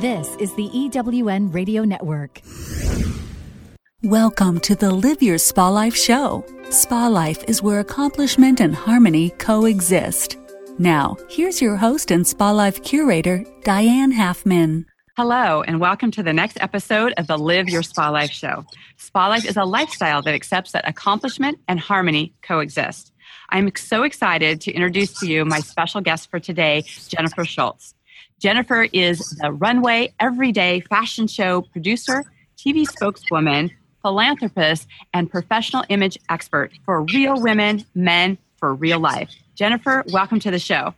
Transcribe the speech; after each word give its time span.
This 0.00 0.36
is 0.38 0.54
the 0.54 0.68
EWN 0.68 1.52
Radio 1.52 1.82
Network. 1.82 2.40
Welcome 4.04 4.60
to 4.60 4.76
the 4.76 4.92
Live 4.92 5.24
Your 5.24 5.38
Spa 5.38 5.70
Life 5.70 5.96
show. 5.96 6.44
Spa 6.70 7.08
Life 7.08 7.42
is 7.48 7.64
where 7.64 7.80
accomplishment 7.80 8.60
and 8.60 8.76
harmony 8.76 9.30
coexist. 9.30 10.36
Now, 10.78 11.16
here's 11.28 11.60
your 11.60 11.74
host 11.74 12.12
and 12.12 12.24
Spa 12.24 12.52
Life 12.52 12.84
curator, 12.84 13.44
Diane 13.64 14.12
Halfman. 14.12 14.84
Hello, 15.16 15.62
and 15.62 15.80
welcome 15.80 16.12
to 16.12 16.22
the 16.22 16.32
next 16.32 16.58
episode 16.60 17.12
of 17.16 17.26
the 17.26 17.36
Live 17.36 17.68
Your 17.68 17.82
Spa 17.82 18.10
Life 18.10 18.30
show. 18.30 18.64
Spa 18.98 19.26
Life 19.26 19.46
is 19.46 19.56
a 19.56 19.64
lifestyle 19.64 20.22
that 20.22 20.34
accepts 20.34 20.70
that 20.70 20.88
accomplishment 20.88 21.58
and 21.66 21.80
harmony 21.80 22.32
coexist. 22.42 23.12
I'm 23.50 23.74
so 23.74 24.04
excited 24.04 24.60
to 24.60 24.70
introduce 24.70 25.18
to 25.18 25.26
you 25.26 25.44
my 25.44 25.58
special 25.58 26.02
guest 26.02 26.30
for 26.30 26.38
today, 26.38 26.84
Jennifer 27.08 27.44
Shultz. 27.44 27.94
Jennifer 28.38 28.86
is 28.92 29.30
the 29.40 29.50
runway, 29.50 30.14
everyday 30.20 30.80
fashion 30.80 31.26
show 31.26 31.62
producer, 31.62 32.24
TV 32.56 32.86
spokeswoman, 32.86 33.70
philanthropist, 34.02 34.86
and 35.12 35.28
professional 35.30 35.84
image 35.88 36.18
expert 36.28 36.72
for 36.84 37.02
real 37.02 37.40
women, 37.40 37.84
men 37.94 38.38
for 38.58 38.74
real 38.74 39.00
life. 39.00 39.30
Jennifer, 39.56 40.04
welcome 40.12 40.38
to 40.40 40.52
the 40.52 40.58
show. 40.58 40.94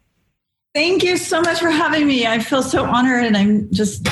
Thank 0.74 1.02
you 1.02 1.16
so 1.16 1.40
much 1.40 1.60
for 1.60 1.70
having 1.70 2.06
me. 2.06 2.26
I 2.26 2.38
feel 2.38 2.62
so 2.62 2.84
honored 2.84 3.24
and 3.24 3.36
I'm 3.36 3.72
just 3.72 4.06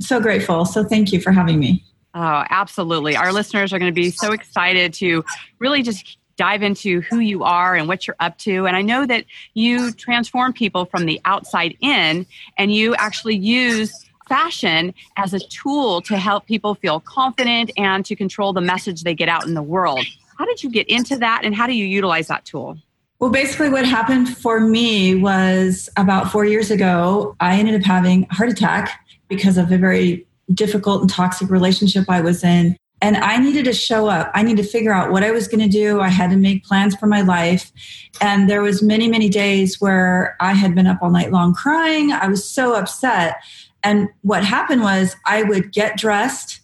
so 0.00 0.18
grateful. 0.18 0.64
So 0.64 0.82
thank 0.82 1.12
you 1.12 1.20
for 1.20 1.32
having 1.32 1.60
me. 1.60 1.84
Oh, 2.14 2.44
absolutely. 2.50 3.14
Our 3.14 3.32
listeners 3.32 3.72
are 3.72 3.78
going 3.78 3.92
to 3.92 4.00
be 4.00 4.10
so 4.10 4.32
excited 4.32 4.94
to 4.94 5.24
really 5.58 5.82
just 5.82 6.16
dive 6.40 6.62
into 6.62 7.02
who 7.02 7.18
you 7.18 7.44
are 7.44 7.74
and 7.74 7.86
what 7.86 8.06
you're 8.06 8.16
up 8.18 8.38
to. 8.38 8.66
And 8.66 8.74
I 8.74 8.80
know 8.80 9.04
that 9.04 9.26
you 9.52 9.92
transform 9.92 10.54
people 10.54 10.86
from 10.86 11.04
the 11.04 11.20
outside 11.26 11.76
in 11.82 12.24
and 12.56 12.72
you 12.72 12.94
actually 12.94 13.36
use 13.36 13.92
fashion 14.26 14.94
as 15.18 15.34
a 15.34 15.38
tool 15.38 16.00
to 16.00 16.16
help 16.16 16.46
people 16.46 16.76
feel 16.76 16.98
confident 17.00 17.70
and 17.76 18.06
to 18.06 18.16
control 18.16 18.54
the 18.54 18.62
message 18.62 19.02
they 19.02 19.14
get 19.14 19.28
out 19.28 19.46
in 19.46 19.52
the 19.52 19.62
world. 19.62 20.00
How 20.38 20.46
did 20.46 20.62
you 20.62 20.70
get 20.70 20.88
into 20.88 21.18
that 21.18 21.42
and 21.44 21.54
how 21.54 21.66
do 21.66 21.74
you 21.74 21.84
utilize 21.84 22.28
that 22.28 22.46
tool? 22.46 22.78
Well, 23.18 23.30
basically, 23.30 23.68
what 23.68 23.84
happened 23.84 24.34
for 24.34 24.60
me 24.60 25.14
was 25.16 25.90
about 25.98 26.32
four 26.32 26.46
years 26.46 26.70
ago, 26.70 27.36
I 27.40 27.58
ended 27.58 27.74
up 27.74 27.82
having 27.82 28.26
a 28.30 28.34
heart 28.34 28.48
attack 28.48 28.98
because 29.28 29.58
of 29.58 29.70
a 29.70 29.76
very 29.76 30.26
difficult 30.54 31.02
and 31.02 31.10
toxic 31.10 31.50
relationship 31.50 32.06
I 32.08 32.22
was 32.22 32.42
in 32.42 32.78
and 33.00 33.16
i 33.18 33.36
needed 33.36 33.64
to 33.64 33.72
show 33.72 34.08
up. 34.08 34.30
I 34.34 34.42
needed 34.42 34.62
to 34.62 34.68
figure 34.68 34.92
out 34.92 35.10
what 35.10 35.22
i 35.22 35.30
was 35.30 35.48
going 35.48 35.60
to 35.60 35.68
do. 35.68 36.00
I 36.00 36.08
had 36.08 36.30
to 36.30 36.36
make 36.36 36.64
plans 36.64 36.94
for 36.94 37.06
my 37.06 37.22
life. 37.22 37.72
And 38.20 38.48
there 38.48 38.62
was 38.62 38.82
many 38.82 39.08
many 39.08 39.28
days 39.28 39.80
where 39.80 40.36
i 40.40 40.52
had 40.52 40.74
been 40.74 40.86
up 40.86 40.98
all 41.02 41.10
night 41.10 41.32
long 41.32 41.54
crying. 41.54 42.12
I 42.12 42.28
was 42.28 42.48
so 42.48 42.74
upset. 42.74 43.36
And 43.82 44.08
what 44.22 44.44
happened 44.44 44.82
was 44.82 45.16
i 45.26 45.42
would 45.42 45.72
get 45.72 45.96
dressed 45.96 46.60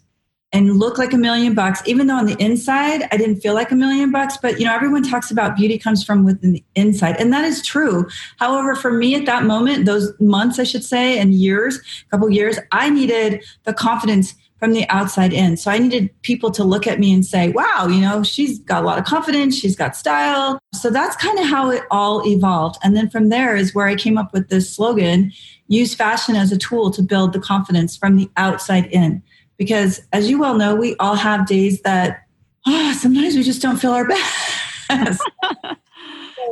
and 0.52 0.78
look 0.78 0.96
like 0.96 1.12
a 1.12 1.18
million 1.18 1.54
bucks. 1.54 1.82
Even 1.86 2.06
though 2.06 2.16
on 2.16 2.26
the 2.26 2.36
inside 2.38 3.08
i 3.10 3.16
didn't 3.16 3.40
feel 3.40 3.54
like 3.54 3.70
a 3.70 3.76
million 3.76 4.10
bucks 4.10 4.36
but 4.36 4.58
you 4.58 4.66
know 4.66 4.74
everyone 4.74 5.02
talks 5.02 5.30
about 5.30 5.56
beauty 5.56 5.78
comes 5.78 6.04
from 6.04 6.24
within 6.24 6.52
the 6.52 6.64
inside 6.74 7.16
and 7.18 7.32
that 7.32 7.44
is 7.44 7.62
true. 7.62 8.06
However 8.38 8.74
for 8.74 8.92
me 8.92 9.14
at 9.14 9.26
that 9.26 9.44
moment 9.44 9.86
those 9.86 10.12
months 10.20 10.58
i 10.58 10.64
should 10.64 10.84
say 10.84 11.18
and 11.18 11.34
years 11.34 11.78
a 11.78 12.10
couple 12.10 12.28
years 12.30 12.58
i 12.72 12.90
needed 12.90 13.42
the 13.64 13.72
confidence 13.72 14.34
from 14.66 14.74
the 14.74 14.88
outside 14.88 15.32
in. 15.32 15.56
So 15.56 15.70
I 15.70 15.78
needed 15.78 16.10
people 16.22 16.50
to 16.50 16.64
look 16.64 16.88
at 16.88 16.98
me 16.98 17.14
and 17.14 17.24
say, 17.24 17.50
wow, 17.50 17.86
you 17.88 18.00
know, 18.00 18.24
she's 18.24 18.58
got 18.58 18.82
a 18.82 18.84
lot 18.84 18.98
of 18.98 19.04
confidence, 19.04 19.56
she's 19.56 19.76
got 19.76 19.94
style. 19.94 20.58
So 20.74 20.90
that's 20.90 21.14
kind 21.14 21.38
of 21.38 21.46
how 21.46 21.70
it 21.70 21.84
all 21.92 22.26
evolved. 22.26 22.76
And 22.82 22.96
then 22.96 23.08
from 23.08 23.28
there 23.28 23.54
is 23.54 23.76
where 23.76 23.86
I 23.86 23.94
came 23.94 24.18
up 24.18 24.32
with 24.32 24.48
this 24.48 24.74
slogan 24.74 25.30
use 25.68 25.94
fashion 25.94 26.34
as 26.34 26.50
a 26.50 26.58
tool 26.58 26.90
to 26.90 27.00
build 27.00 27.32
the 27.32 27.38
confidence 27.38 27.96
from 27.96 28.16
the 28.16 28.28
outside 28.36 28.86
in. 28.86 29.22
Because 29.56 30.02
as 30.12 30.28
you 30.28 30.40
well 30.40 30.56
know, 30.56 30.74
we 30.74 30.96
all 30.96 31.14
have 31.14 31.46
days 31.46 31.80
that 31.82 32.24
oh, 32.66 32.92
sometimes 32.98 33.36
we 33.36 33.44
just 33.44 33.62
don't 33.62 33.76
feel 33.76 33.92
our 33.92 34.08
best. 34.08 34.50
so, 34.90 35.24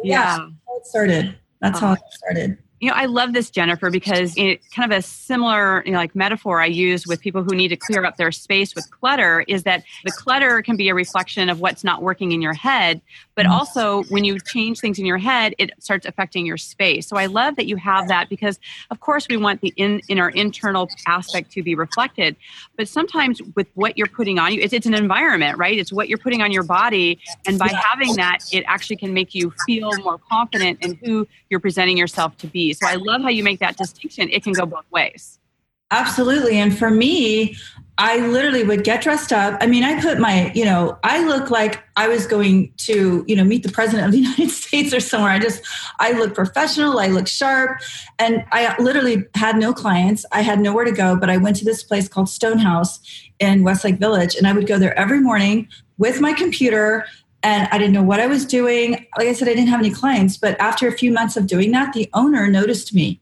yeah. 0.04 0.38
yeah. 0.38 0.38
That's 0.38 0.48
how 0.69 0.76
it 0.76 0.86
started. 0.86 1.38
That's 1.60 1.81
how 1.81 1.92
it 1.94 2.00
started 2.10 2.58
you 2.84 2.90
know, 2.90 2.96
I 2.96 3.06
love 3.06 3.32
this, 3.32 3.48
Jennifer, 3.48 3.88
because 3.88 4.34
it's 4.36 4.68
kind 4.68 4.92
of 4.92 4.98
a 4.98 5.00
similar, 5.00 5.82
you 5.86 5.92
know, 5.92 5.96
like 5.96 6.14
metaphor 6.14 6.60
I 6.60 6.66
use 6.66 7.06
with 7.06 7.18
people 7.18 7.42
who 7.42 7.54
need 7.54 7.68
to 7.68 7.76
clear 7.76 8.04
up 8.04 8.18
their 8.18 8.30
space 8.30 8.74
with 8.74 8.90
clutter 8.90 9.42
is 9.48 9.62
that 9.62 9.84
the 10.04 10.12
clutter 10.12 10.60
can 10.60 10.76
be 10.76 10.90
a 10.90 10.94
reflection 10.94 11.48
of 11.48 11.60
what's 11.60 11.82
not 11.82 12.02
working 12.02 12.32
in 12.32 12.42
your 12.42 12.52
head, 12.52 13.00
but 13.36 13.46
mm-hmm. 13.46 13.54
also 13.54 14.02
when 14.10 14.22
you 14.24 14.38
change 14.38 14.80
things 14.80 14.98
in 14.98 15.06
your 15.06 15.16
head, 15.16 15.54
it 15.56 15.70
starts 15.78 16.04
affecting 16.04 16.44
your 16.44 16.58
space. 16.58 17.06
So 17.06 17.16
I 17.16 17.24
love 17.24 17.56
that 17.56 17.64
you 17.64 17.76
have 17.76 18.08
that 18.08 18.28
because, 18.28 18.60
of 18.90 19.00
course, 19.00 19.28
we 19.30 19.38
want 19.38 19.62
the 19.62 19.72
in, 19.76 20.02
in 20.10 20.18
our 20.18 20.28
internal 20.28 20.86
aspect 21.06 21.52
to 21.52 21.62
be 21.62 21.74
reflected, 21.74 22.36
but 22.76 22.86
sometimes 22.86 23.40
with 23.56 23.68
what 23.72 23.96
you're 23.96 24.08
putting 24.08 24.38
on 24.38 24.52
you, 24.52 24.60
it's, 24.60 24.74
it's 24.74 24.84
an 24.84 24.92
environment, 24.92 25.56
right? 25.56 25.78
It's 25.78 25.90
what 25.90 26.10
you're 26.10 26.18
putting 26.18 26.42
on 26.42 26.52
your 26.52 26.64
body, 26.64 27.18
and 27.46 27.58
by 27.58 27.68
having 27.68 28.14
that, 28.16 28.40
it 28.52 28.62
actually 28.66 28.96
can 28.96 29.14
make 29.14 29.34
you 29.34 29.54
feel 29.64 29.90
more 30.02 30.18
confident 30.30 30.84
in 30.84 30.98
who 31.02 31.26
you're 31.48 31.60
presenting 31.60 31.96
yourself 31.96 32.36
to 32.36 32.46
be. 32.46 32.73
So 32.74 32.86
I 32.86 32.96
love 32.96 33.22
how 33.22 33.28
you 33.28 33.42
make 33.42 33.60
that 33.60 33.76
distinction. 33.76 34.28
It 34.30 34.42
can 34.42 34.52
go 34.52 34.66
both 34.66 34.90
ways. 34.90 35.38
Absolutely. 35.90 36.56
And 36.56 36.76
for 36.76 36.90
me, 36.90 37.56
I 37.96 38.26
literally 38.26 38.64
would 38.64 38.82
get 38.82 39.02
dressed 39.02 39.32
up. 39.32 39.56
I 39.60 39.68
mean, 39.68 39.84
I 39.84 40.00
put 40.00 40.18
my, 40.18 40.50
you 40.52 40.64
know, 40.64 40.98
I 41.04 41.24
look 41.24 41.50
like 41.50 41.84
I 41.96 42.08
was 42.08 42.26
going 42.26 42.72
to, 42.78 43.24
you 43.28 43.36
know, 43.36 43.44
meet 43.44 43.62
the 43.62 43.70
president 43.70 44.06
of 44.06 44.12
the 44.12 44.18
United 44.28 44.50
States 44.50 44.92
or 44.92 44.98
somewhere. 44.98 45.30
I 45.30 45.38
just, 45.38 45.62
I 46.00 46.12
look 46.12 46.34
professional, 46.34 46.98
I 46.98 47.06
look 47.06 47.28
sharp. 47.28 47.80
And 48.18 48.44
I 48.50 48.74
literally 48.82 49.24
had 49.36 49.56
no 49.56 49.72
clients. 49.72 50.26
I 50.32 50.40
had 50.40 50.58
nowhere 50.58 50.84
to 50.84 50.92
go, 50.92 51.16
but 51.16 51.30
I 51.30 51.36
went 51.36 51.56
to 51.56 51.64
this 51.64 51.84
place 51.84 52.08
called 52.08 52.26
Stonehaus 52.26 52.98
in 53.38 53.62
Westlake 53.62 53.98
Village. 53.98 54.34
And 54.34 54.48
I 54.48 54.52
would 54.52 54.66
go 54.66 54.78
there 54.78 54.98
every 54.98 55.20
morning 55.20 55.68
with 55.98 56.20
my 56.20 56.32
computer, 56.32 57.06
and 57.44 57.69
I 57.71 57.78
didn't 57.78 57.93
know 57.93 58.03
what 58.03 58.21
I 58.21 58.27
was 58.27 58.47
doing. 58.47 59.06
Like 59.16 59.28
I 59.28 59.34
said, 59.34 59.49
I 59.49 59.55
didn't 59.55 59.69
have 59.69 59.78
any 59.78 59.91
clients, 59.91 60.38
but 60.38 60.59
after 60.59 60.88
a 60.88 60.93
few 60.93 61.12
months 61.12 61.37
of 61.37 61.47
doing 61.47 61.71
that, 61.72 61.93
the 61.93 62.09
owner 62.15 62.49
noticed 62.49 62.94
me. 62.94 63.21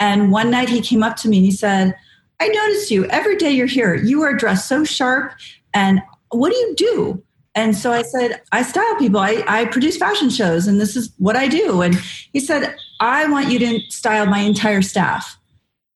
And 0.00 0.32
one 0.32 0.50
night 0.50 0.68
he 0.68 0.80
came 0.80 1.04
up 1.04 1.16
to 1.18 1.28
me 1.28 1.36
and 1.36 1.46
he 1.46 1.52
said, 1.52 1.94
I 2.40 2.48
noticed 2.48 2.90
you 2.90 3.06
every 3.06 3.36
day 3.36 3.52
you're 3.52 3.66
here. 3.66 3.94
You 3.94 4.22
are 4.22 4.34
dressed 4.34 4.68
so 4.68 4.82
sharp. 4.82 5.34
And 5.72 6.02
what 6.30 6.50
do 6.50 6.58
you 6.58 6.74
do? 6.74 7.22
And 7.54 7.76
so 7.76 7.92
I 7.92 8.02
said, 8.02 8.42
I 8.50 8.62
style 8.62 8.96
people. 8.96 9.20
I, 9.20 9.44
I 9.46 9.64
produce 9.66 9.96
fashion 9.96 10.30
shows, 10.30 10.66
and 10.66 10.80
this 10.80 10.96
is 10.96 11.12
what 11.18 11.36
I 11.36 11.48
do. 11.48 11.82
And 11.82 11.96
he 12.32 12.40
said, 12.40 12.76
I 13.00 13.26
want 13.28 13.50
you 13.50 13.58
to 13.58 13.80
style 13.90 14.26
my 14.26 14.38
entire 14.38 14.82
staff. 14.82 15.38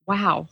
Wow. 0.06 0.48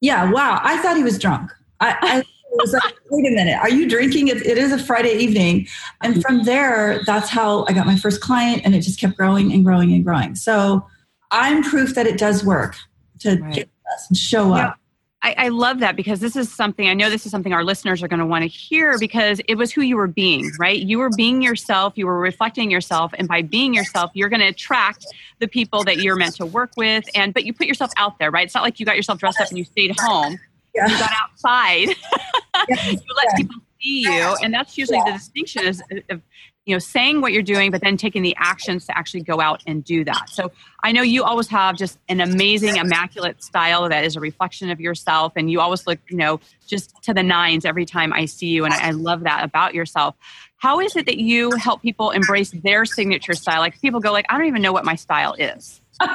Yeah, 0.00 0.30
wow. 0.30 0.60
I 0.62 0.78
thought 0.78 0.96
he 0.96 1.02
was 1.02 1.18
drunk. 1.18 1.50
I, 1.80 1.96
I 2.00 2.24
was 2.56 2.72
like, 2.72 2.94
wait 3.10 3.26
a 3.26 3.34
minute, 3.34 3.58
are 3.58 3.70
you 3.70 3.88
drinking? 3.88 4.28
It, 4.28 4.38
it 4.46 4.58
is 4.58 4.72
a 4.72 4.78
Friday 4.78 5.12
evening. 5.12 5.66
And 6.02 6.22
from 6.22 6.44
there, 6.44 7.02
that's 7.04 7.28
how 7.28 7.64
I 7.68 7.72
got 7.72 7.86
my 7.86 7.96
first 7.96 8.20
client, 8.20 8.62
and 8.64 8.74
it 8.74 8.80
just 8.80 9.00
kept 9.00 9.16
growing 9.16 9.52
and 9.52 9.64
growing 9.64 9.92
and 9.92 10.04
growing. 10.04 10.34
So 10.34 10.86
I'm 11.30 11.62
proof 11.62 11.94
that 11.94 12.06
it 12.06 12.18
does 12.18 12.44
work 12.44 12.76
to 13.20 13.36
right. 13.36 13.54
get 13.54 13.70
us 13.94 14.06
and 14.08 14.16
show 14.16 14.52
up. 14.52 14.78
I, 15.20 15.34
I, 15.36 15.48
love 15.48 15.80
that 15.80 15.96
because 15.96 16.20
this 16.20 16.36
is 16.36 16.52
something 16.52 16.88
I 16.88 16.94
know 16.94 17.10
this 17.10 17.26
is 17.26 17.32
something 17.32 17.52
our 17.52 17.64
listeners 17.64 18.04
are 18.04 18.08
going 18.08 18.20
to 18.20 18.26
want 18.26 18.42
to 18.42 18.48
hear 18.48 18.98
because 19.00 19.40
it 19.48 19.56
was 19.56 19.72
who 19.72 19.82
you 19.82 19.96
were 19.96 20.06
being, 20.06 20.52
right? 20.60 20.78
You 20.78 21.00
were 21.00 21.10
being 21.10 21.42
yourself, 21.42 21.94
you 21.96 22.06
were 22.06 22.20
reflecting 22.20 22.70
yourself, 22.70 23.12
and 23.18 23.26
by 23.26 23.42
being 23.42 23.74
yourself, 23.74 24.12
you're 24.14 24.28
going 24.28 24.40
to 24.40 24.46
attract 24.46 25.04
the 25.40 25.48
people 25.48 25.82
that 25.84 25.98
you're 25.98 26.14
meant 26.14 26.36
to 26.36 26.46
work 26.46 26.70
with. 26.76 27.04
And 27.16 27.34
but 27.34 27.44
you 27.44 27.52
put 27.52 27.66
yourself 27.66 27.90
out 27.96 28.20
there, 28.20 28.30
right? 28.30 28.44
It's 28.44 28.54
not 28.54 28.62
like 28.62 28.78
you 28.78 28.86
got 28.86 28.94
yourself 28.94 29.18
dressed 29.18 29.40
up 29.40 29.48
and 29.48 29.58
you 29.58 29.64
stayed 29.64 29.98
home 29.98 30.38
yeah. 30.78 30.92
you 30.92 30.98
got 30.98 31.10
outside 31.22 31.88
you 31.88 31.94
let 33.16 33.26
yeah. 33.30 33.36
people 33.36 33.56
see 33.80 34.02
you 34.02 34.36
and 34.42 34.52
that's 34.52 34.76
usually 34.76 35.00
the 35.04 35.12
distinction 35.12 35.64
is 35.64 35.82
of 36.10 36.22
you 36.68 36.74
know 36.74 36.78
saying 36.78 37.22
what 37.22 37.32
you're 37.32 37.42
doing 37.42 37.70
but 37.70 37.80
then 37.80 37.96
taking 37.96 38.22
the 38.22 38.36
actions 38.38 38.86
to 38.86 38.96
actually 38.96 39.22
go 39.22 39.40
out 39.40 39.62
and 39.66 39.82
do 39.82 40.04
that. 40.04 40.28
So 40.28 40.52
i 40.84 40.92
know 40.92 41.02
you 41.02 41.24
always 41.24 41.48
have 41.48 41.76
just 41.76 41.98
an 42.08 42.20
amazing 42.20 42.76
immaculate 42.76 43.42
style 43.42 43.88
that 43.88 44.04
is 44.04 44.14
a 44.14 44.20
reflection 44.20 44.70
of 44.70 44.78
yourself 44.80 45.32
and 45.34 45.50
you 45.50 45.60
always 45.60 45.86
look 45.86 45.98
you 46.08 46.16
know 46.16 46.38
just 46.66 46.94
to 47.02 47.14
the 47.14 47.22
nines 47.22 47.64
every 47.64 47.86
time 47.86 48.12
i 48.12 48.26
see 48.26 48.48
you 48.48 48.64
and 48.66 48.74
i, 48.74 48.88
I 48.88 48.90
love 48.90 49.20
that 49.24 49.42
about 49.42 49.74
yourself. 49.74 50.14
How 50.58 50.80
is 50.80 50.96
it 50.96 51.06
that 51.06 51.18
you 51.18 51.52
help 51.52 51.82
people 51.82 52.10
embrace 52.10 52.50
their 52.50 52.84
signature 52.84 53.34
style? 53.34 53.60
Like 53.60 53.80
people 53.80 54.00
go 54.00 54.12
like 54.12 54.26
i 54.28 54.36
don't 54.36 54.46
even 54.46 54.62
know 54.62 54.72
what 54.72 54.84
my 54.84 54.94
style 54.94 55.34
is. 55.38 55.80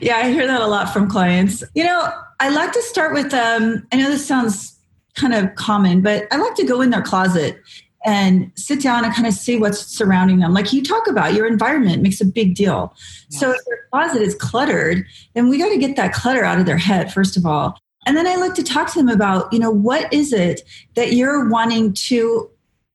Yeah, 0.00 0.16
I 0.16 0.30
hear 0.30 0.46
that 0.46 0.60
a 0.60 0.66
lot 0.66 0.92
from 0.92 1.08
clients. 1.10 1.64
You 1.74 1.84
know, 1.84 2.10
I 2.38 2.48
like 2.50 2.72
to 2.72 2.82
start 2.82 3.12
with, 3.12 3.34
um, 3.34 3.86
I 3.92 3.96
know 3.96 4.08
this 4.08 4.24
sounds 4.24 4.78
kind 5.14 5.34
of 5.34 5.54
common, 5.56 6.00
but 6.00 6.26
I 6.30 6.36
like 6.36 6.54
to 6.54 6.64
go 6.64 6.80
in 6.80 6.90
their 6.90 7.02
closet 7.02 7.60
and 8.04 8.50
sit 8.54 8.80
down 8.80 9.04
and 9.04 9.14
kind 9.14 9.26
of 9.26 9.34
see 9.34 9.56
what's 9.56 9.80
surrounding 9.80 10.38
them. 10.38 10.54
Like 10.54 10.72
you 10.72 10.82
talk 10.82 11.06
about, 11.06 11.34
your 11.34 11.46
environment 11.46 12.02
makes 12.02 12.20
a 12.20 12.24
big 12.24 12.54
deal. 12.54 12.94
So 13.28 13.50
if 13.50 13.58
their 13.66 13.86
closet 13.92 14.22
is 14.22 14.34
cluttered, 14.34 15.04
then 15.34 15.48
we 15.48 15.58
got 15.58 15.68
to 15.68 15.78
get 15.78 15.96
that 15.96 16.12
clutter 16.12 16.44
out 16.44 16.58
of 16.58 16.66
their 16.66 16.78
head, 16.78 17.12
first 17.12 17.36
of 17.36 17.44
all. 17.44 17.78
And 18.06 18.16
then 18.16 18.26
I 18.26 18.36
like 18.36 18.54
to 18.54 18.62
talk 18.62 18.90
to 18.92 18.98
them 18.98 19.10
about, 19.10 19.52
you 19.52 19.58
know, 19.58 19.70
what 19.70 20.12
is 20.12 20.32
it 20.32 20.62
that 20.94 21.12
you're 21.12 21.48
wanting 21.48 21.92
to 21.92 22.48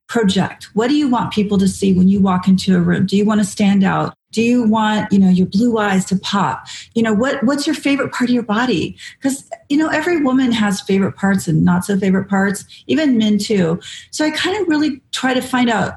project? 0.08 0.70
What 0.74 0.88
do 0.88 0.96
you 0.96 1.08
want 1.08 1.34
people 1.34 1.58
to 1.60 1.68
see 1.68 1.94
when 1.94 2.08
you 2.08 2.20
walk 2.20 2.48
into 2.48 2.76
a 2.76 2.82
room? 2.82 3.06
Do 3.06 3.16
you 3.16 3.26
want 3.26 3.42
to 3.42 3.46
stand 3.46 3.84
out? 3.84 4.16
Do 4.36 4.42
you 4.42 4.64
want 4.64 5.12
you 5.12 5.20
know 5.20 5.30
your 5.30 5.48
blue 5.48 5.78
eyes 5.78 6.06
to 6.06 6.16
pop 6.20 6.68
you 6.94 7.02
know 7.02 7.14
what 7.14 7.42
what's 7.44 7.66
your 7.66 7.76
favorite 7.76 8.12
part 8.12 8.30
of 8.30 8.34
your 8.34 8.44
body 8.44 8.96
because 9.20 9.50
you 9.70 9.78
know, 9.78 9.88
every 9.88 10.22
woman 10.22 10.52
has 10.52 10.82
favorite 10.82 11.14
parts 11.14 11.48
and 11.48 11.64
not 11.64 11.86
so 11.86 11.98
favorite 11.98 12.30
parts, 12.30 12.66
even 12.88 13.18
men 13.18 13.38
too. 13.38 13.80
So 14.12 14.26
I 14.26 14.32
kind 14.32 14.60
of 14.62 14.68
really 14.68 15.02
try 15.12 15.34
to 15.34 15.42
find 15.42 15.70
out, 15.70 15.94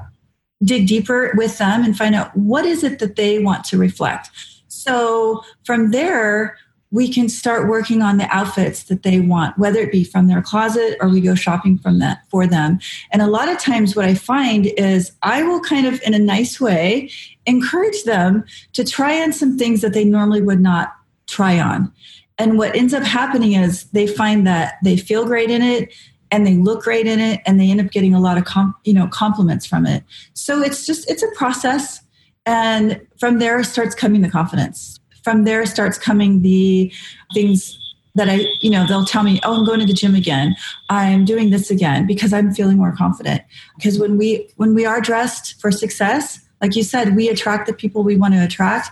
dig 0.63 0.87
deeper 0.87 1.33
with 1.35 1.57
them 1.57 1.83
and 1.83 1.97
find 1.97 2.15
out 2.15 2.35
what 2.35 2.65
is 2.65 2.83
it 2.83 2.99
that 2.99 3.15
they 3.15 3.39
want 3.39 3.63
to 3.65 3.77
reflect. 3.77 4.29
So 4.67 5.43
from 5.63 5.91
there, 5.91 6.57
we 6.91 7.11
can 7.11 7.29
start 7.29 7.69
working 7.69 8.01
on 8.01 8.17
the 8.17 8.27
outfits 8.35 8.83
that 8.83 9.03
they 9.03 9.19
want, 9.19 9.57
whether 9.57 9.79
it 9.79 9.91
be 9.91 10.03
from 10.03 10.27
their 10.27 10.41
closet 10.41 10.97
or 10.99 11.09
we 11.09 11.21
go 11.21 11.35
shopping 11.35 11.77
from 11.77 11.99
that 11.99 12.23
for 12.29 12.47
them. 12.47 12.79
And 13.11 13.21
a 13.21 13.27
lot 13.27 13.47
of 13.47 13.59
times 13.59 13.95
what 13.95 14.05
I 14.05 14.15
find 14.15 14.67
is 14.77 15.11
I 15.21 15.43
will 15.43 15.59
kind 15.61 15.85
of 15.85 16.01
in 16.01 16.13
a 16.13 16.19
nice 16.19 16.59
way 16.59 17.11
encourage 17.45 18.03
them 18.03 18.43
to 18.73 18.83
try 18.83 19.21
on 19.21 19.33
some 19.33 19.57
things 19.57 19.81
that 19.81 19.93
they 19.93 20.03
normally 20.03 20.41
would 20.41 20.61
not 20.61 20.93
try 21.27 21.59
on. 21.59 21.91
And 22.39 22.57
what 22.57 22.75
ends 22.75 22.93
up 22.93 23.03
happening 23.03 23.53
is 23.53 23.83
they 23.91 24.07
find 24.07 24.47
that 24.47 24.75
they 24.83 24.97
feel 24.97 25.25
great 25.25 25.51
in 25.51 25.61
it 25.61 25.93
and 26.31 26.47
they 26.47 26.55
look 26.55 26.83
great 26.83 27.05
in 27.05 27.19
it 27.19 27.41
and 27.45 27.59
they 27.59 27.69
end 27.69 27.81
up 27.81 27.91
getting 27.91 28.13
a 28.13 28.19
lot 28.19 28.37
of 28.37 28.45
com- 28.45 28.75
you 28.83 28.93
know 28.93 29.07
compliments 29.07 29.65
from 29.65 29.85
it. 29.85 30.03
So 30.33 30.61
it's 30.61 30.85
just 30.85 31.09
it's 31.09 31.23
a 31.23 31.31
process 31.35 32.01
and 32.45 33.05
from 33.19 33.39
there 33.39 33.63
starts 33.63 33.93
coming 33.93 34.21
the 34.21 34.29
confidence. 34.29 34.98
From 35.23 35.43
there 35.43 35.65
starts 35.65 35.97
coming 35.97 36.41
the 36.41 36.91
things 37.33 37.77
that 38.15 38.29
I, 38.29 38.45
you 38.61 38.69
know, 38.69 38.85
they'll 38.87 39.05
tell 39.05 39.23
me, 39.23 39.39
"Oh, 39.43 39.57
I'm 39.57 39.65
going 39.65 39.79
to 39.79 39.85
the 39.85 39.93
gym 39.93 40.15
again. 40.15 40.55
I'm 40.89 41.25
doing 41.25 41.49
this 41.51 41.69
again 41.69 42.07
because 42.07 42.33
I'm 42.33 42.53
feeling 42.53 42.77
more 42.77 42.95
confident." 42.95 43.41
Because 43.77 43.99
when 43.99 44.17
we 44.17 44.47
when 44.57 44.73
we 44.73 44.85
are 44.85 44.99
dressed 44.99 45.59
for 45.61 45.71
success, 45.71 46.39
like 46.61 46.75
you 46.75 46.83
said, 46.83 47.15
we 47.15 47.29
attract 47.29 47.67
the 47.67 47.73
people 47.73 48.03
we 48.03 48.17
want 48.17 48.33
to 48.33 48.43
attract, 48.43 48.89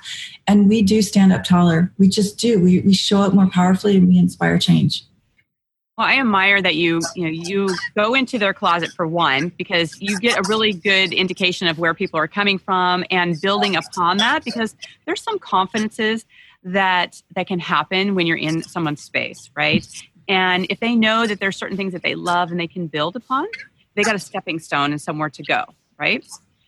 and 0.47 0.69
we 0.69 0.81
do 0.81 1.01
stand 1.01 1.33
up 1.33 1.43
taller. 1.43 1.91
We 1.97 2.07
just 2.07 2.37
do. 2.37 2.59
We, 2.59 2.79
we 2.81 2.93
show 2.93 3.21
up 3.21 3.33
more 3.33 3.49
powerfully 3.49 3.97
and 3.97 4.07
we 4.07 4.17
inspire 4.17 4.57
change. 4.57 5.03
Well, 5.97 6.05
I 6.05 6.19
admire 6.19 6.61
that 6.61 6.75
you 6.75 7.01
you 7.15 7.23
know 7.23 7.31
you 7.31 7.75
go 7.95 8.13
into 8.13 8.37
their 8.37 8.53
closet 8.53 8.91
for 8.91 9.07
one 9.07 9.49
because 9.57 9.99
you 9.99 10.19
get 10.19 10.37
a 10.37 10.43
really 10.47 10.71
good 10.71 11.11
indication 11.11 11.67
of 11.67 11.79
where 11.79 11.95
people 11.95 12.19
are 12.19 12.27
coming 12.27 12.59
from 12.59 13.03
and 13.09 13.39
building 13.41 13.75
upon 13.75 14.17
that 14.17 14.45
because 14.45 14.75
there's 15.05 15.23
some 15.23 15.39
confidences 15.39 16.25
that 16.63 17.23
that 17.35 17.47
can 17.47 17.57
happen 17.57 18.13
when 18.13 18.27
you're 18.27 18.37
in 18.37 18.61
someone's 18.61 19.01
space, 19.01 19.49
right? 19.55 19.87
And 20.27 20.67
if 20.69 20.79
they 20.79 20.93
know 20.93 21.25
that 21.25 21.39
there's 21.39 21.57
certain 21.57 21.77
things 21.77 21.93
that 21.93 22.03
they 22.03 22.13
love 22.13 22.51
and 22.51 22.59
they 22.59 22.67
can 22.67 22.85
build 22.85 23.15
upon, 23.15 23.47
they 23.95 24.03
got 24.03 24.13
a 24.13 24.19
stepping 24.19 24.59
stone 24.59 24.91
and 24.91 25.01
somewhere 25.01 25.31
to 25.31 25.41
go, 25.41 25.63
right? 25.97 26.23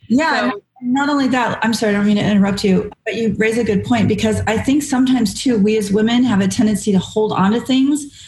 Yeah. 0.07 0.49
So, 0.49 0.63
not 0.81 1.07
only 1.07 1.27
that, 1.27 1.63
I'm 1.63 1.75
sorry, 1.75 1.93
I 1.93 1.97
don't 1.97 2.07
mean 2.07 2.15
to 2.15 2.23
interrupt 2.23 2.63
you, 2.63 2.89
but 3.05 3.13
you 3.13 3.35
raise 3.37 3.59
a 3.59 3.63
good 3.63 3.83
point 3.83 4.07
because 4.07 4.41
I 4.47 4.57
think 4.57 4.81
sometimes 4.81 5.39
too, 5.39 5.59
we 5.59 5.77
as 5.77 5.91
women 5.91 6.23
have 6.23 6.41
a 6.41 6.47
tendency 6.47 6.91
to 6.93 6.99
hold 6.99 7.31
on 7.31 7.51
to 7.51 7.61
things 7.61 8.18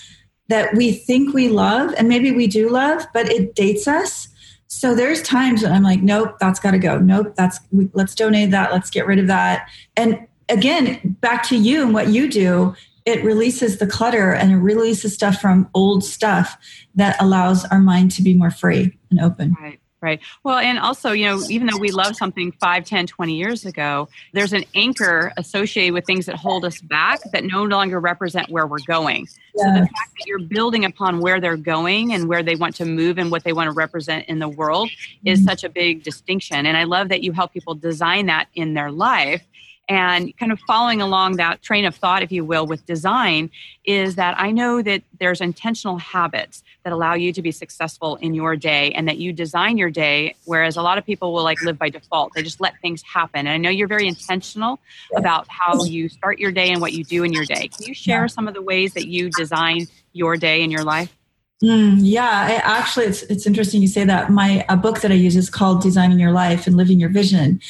that 0.51 0.75
we 0.75 0.91
think 0.91 1.33
we 1.33 1.49
love, 1.49 1.93
and 1.97 2.07
maybe 2.07 2.31
we 2.31 2.47
do 2.47 2.69
love, 2.69 3.05
but 3.13 3.29
it 3.29 3.55
dates 3.55 3.87
us. 3.87 4.27
So 4.67 4.95
there's 4.95 5.21
times 5.21 5.63
when 5.63 5.71
I'm 5.73 5.83
like, 5.83 6.01
nope, 6.01 6.37
that's 6.39 6.59
got 6.59 6.71
to 6.71 6.79
go. 6.79 6.97
Nope, 6.97 7.33
that's 7.35 7.59
let's 7.93 8.15
donate 8.15 8.51
that. 8.51 8.71
Let's 8.71 8.89
get 8.89 9.05
rid 9.05 9.19
of 9.19 9.27
that. 9.27 9.67
And 9.97 10.27
again, 10.47 11.17
back 11.19 11.43
to 11.49 11.57
you 11.57 11.83
and 11.83 11.93
what 11.93 12.07
you 12.07 12.29
do, 12.29 12.73
it 13.05 13.23
releases 13.23 13.79
the 13.79 13.87
clutter 13.87 14.31
and 14.31 14.51
it 14.51 14.57
releases 14.57 15.13
stuff 15.13 15.41
from 15.41 15.69
old 15.73 16.05
stuff 16.05 16.57
that 16.95 17.21
allows 17.21 17.65
our 17.65 17.79
mind 17.79 18.11
to 18.11 18.21
be 18.21 18.33
more 18.33 18.51
free 18.51 18.97
and 19.09 19.19
open. 19.19 19.55
Right. 19.59 19.80
Right. 20.01 20.19
Well, 20.43 20.57
and 20.57 20.79
also, 20.79 21.11
you 21.11 21.25
know, 21.25 21.43
even 21.47 21.67
though 21.67 21.77
we 21.77 21.91
love 21.91 22.15
something 22.15 22.51
5, 22.53 22.85
10, 22.85 23.05
20 23.05 23.35
years 23.35 23.65
ago, 23.65 24.09
there's 24.33 24.51
an 24.51 24.63
anchor 24.73 25.31
associated 25.37 25.93
with 25.93 26.07
things 26.07 26.25
that 26.25 26.37
hold 26.37 26.65
us 26.65 26.81
back 26.81 27.19
that 27.33 27.43
no 27.43 27.63
longer 27.63 27.99
represent 27.99 28.49
where 28.49 28.65
we're 28.65 28.79
going. 28.87 29.27
Yes. 29.55 29.65
So 29.65 29.71
the 29.73 29.85
fact 29.85 30.11
that 30.17 30.25
you're 30.25 30.39
building 30.39 30.85
upon 30.85 31.19
where 31.19 31.39
they're 31.39 31.55
going 31.55 32.13
and 32.13 32.27
where 32.27 32.41
they 32.41 32.55
want 32.55 32.75
to 32.77 32.85
move 32.85 33.19
and 33.19 33.29
what 33.29 33.43
they 33.43 33.53
want 33.53 33.67
to 33.67 33.73
represent 33.73 34.25
in 34.27 34.39
the 34.39 34.49
world 34.49 34.89
is 35.23 35.39
mm-hmm. 35.39 35.49
such 35.49 35.63
a 35.63 35.69
big 35.69 36.01
distinction. 36.01 36.65
And 36.65 36.75
I 36.75 36.85
love 36.85 37.09
that 37.09 37.21
you 37.21 37.31
help 37.31 37.53
people 37.53 37.75
design 37.75 38.25
that 38.25 38.47
in 38.55 38.73
their 38.73 38.89
life 38.89 39.43
and 39.91 40.35
kind 40.37 40.53
of 40.53 40.59
following 40.61 41.01
along 41.01 41.35
that 41.35 41.61
train 41.61 41.83
of 41.83 41.93
thought, 41.93 42.23
if 42.23 42.31
you 42.31 42.45
will, 42.45 42.65
with 42.65 42.85
design, 42.85 43.49
is 43.83 44.15
that 44.15 44.39
I 44.39 44.49
know 44.49 44.81
that 44.81 45.03
there's 45.19 45.41
intentional 45.41 45.97
habits 45.97 46.63
that 46.85 46.93
allow 46.93 47.13
you 47.13 47.33
to 47.33 47.41
be 47.41 47.51
successful 47.51 48.15
in 48.15 48.33
your 48.33 48.55
day 48.55 48.93
and 48.93 49.05
that 49.09 49.17
you 49.17 49.33
design 49.33 49.77
your 49.77 49.89
day, 49.89 50.33
whereas 50.45 50.77
a 50.77 50.81
lot 50.81 50.97
of 50.97 51.05
people 51.05 51.33
will 51.33 51.43
like 51.43 51.61
live 51.61 51.77
by 51.77 51.89
default. 51.89 52.31
They 52.33 52.41
just 52.41 52.61
let 52.61 52.79
things 52.79 53.03
happen. 53.03 53.39
And 53.41 53.49
I 53.49 53.57
know 53.57 53.69
you're 53.69 53.89
very 53.89 54.07
intentional 54.07 54.79
about 55.17 55.45
how 55.49 55.83
you 55.83 56.07
start 56.07 56.39
your 56.39 56.53
day 56.53 56.71
and 56.71 56.79
what 56.79 56.93
you 56.93 57.03
do 57.03 57.25
in 57.25 57.33
your 57.33 57.43
day. 57.43 57.67
Can 57.67 57.85
you 57.85 57.93
share 57.93 58.29
some 58.29 58.47
of 58.47 58.53
the 58.53 58.61
ways 58.61 58.93
that 58.93 59.07
you 59.07 59.29
design 59.29 59.87
your 60.13 60.37
day 60.37 60.63
in 60.63 60.71
your 60.71 60.85
life? 60.85 61.13
Mm, 61.61 61.97
yeah, 61.99 62.29
I, 62.29 62.53
actually, 62.63 63.07
it's 63.07 63.23
it's 63.23 63.45
interesting 63.45 63.81
you 63.81 63.87
say 63.87 64.03
that. 64.05 64.31
My 64.31 64.65
a 64.67 64.75
book 64.75 65.01
that 65.01 65.11
I 65.11 65.15
use 65.15 65.35
is 65.35 65.47
called 65.47 65.83
"Designing 65.83 66.17
Your 66.17 66.31
Life 66.31 66.65
and 66.65 66.75
Living 66.75 66.99
Your 66.99 67.09
Vision," 67.09 67.61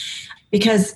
because 0.49 0.95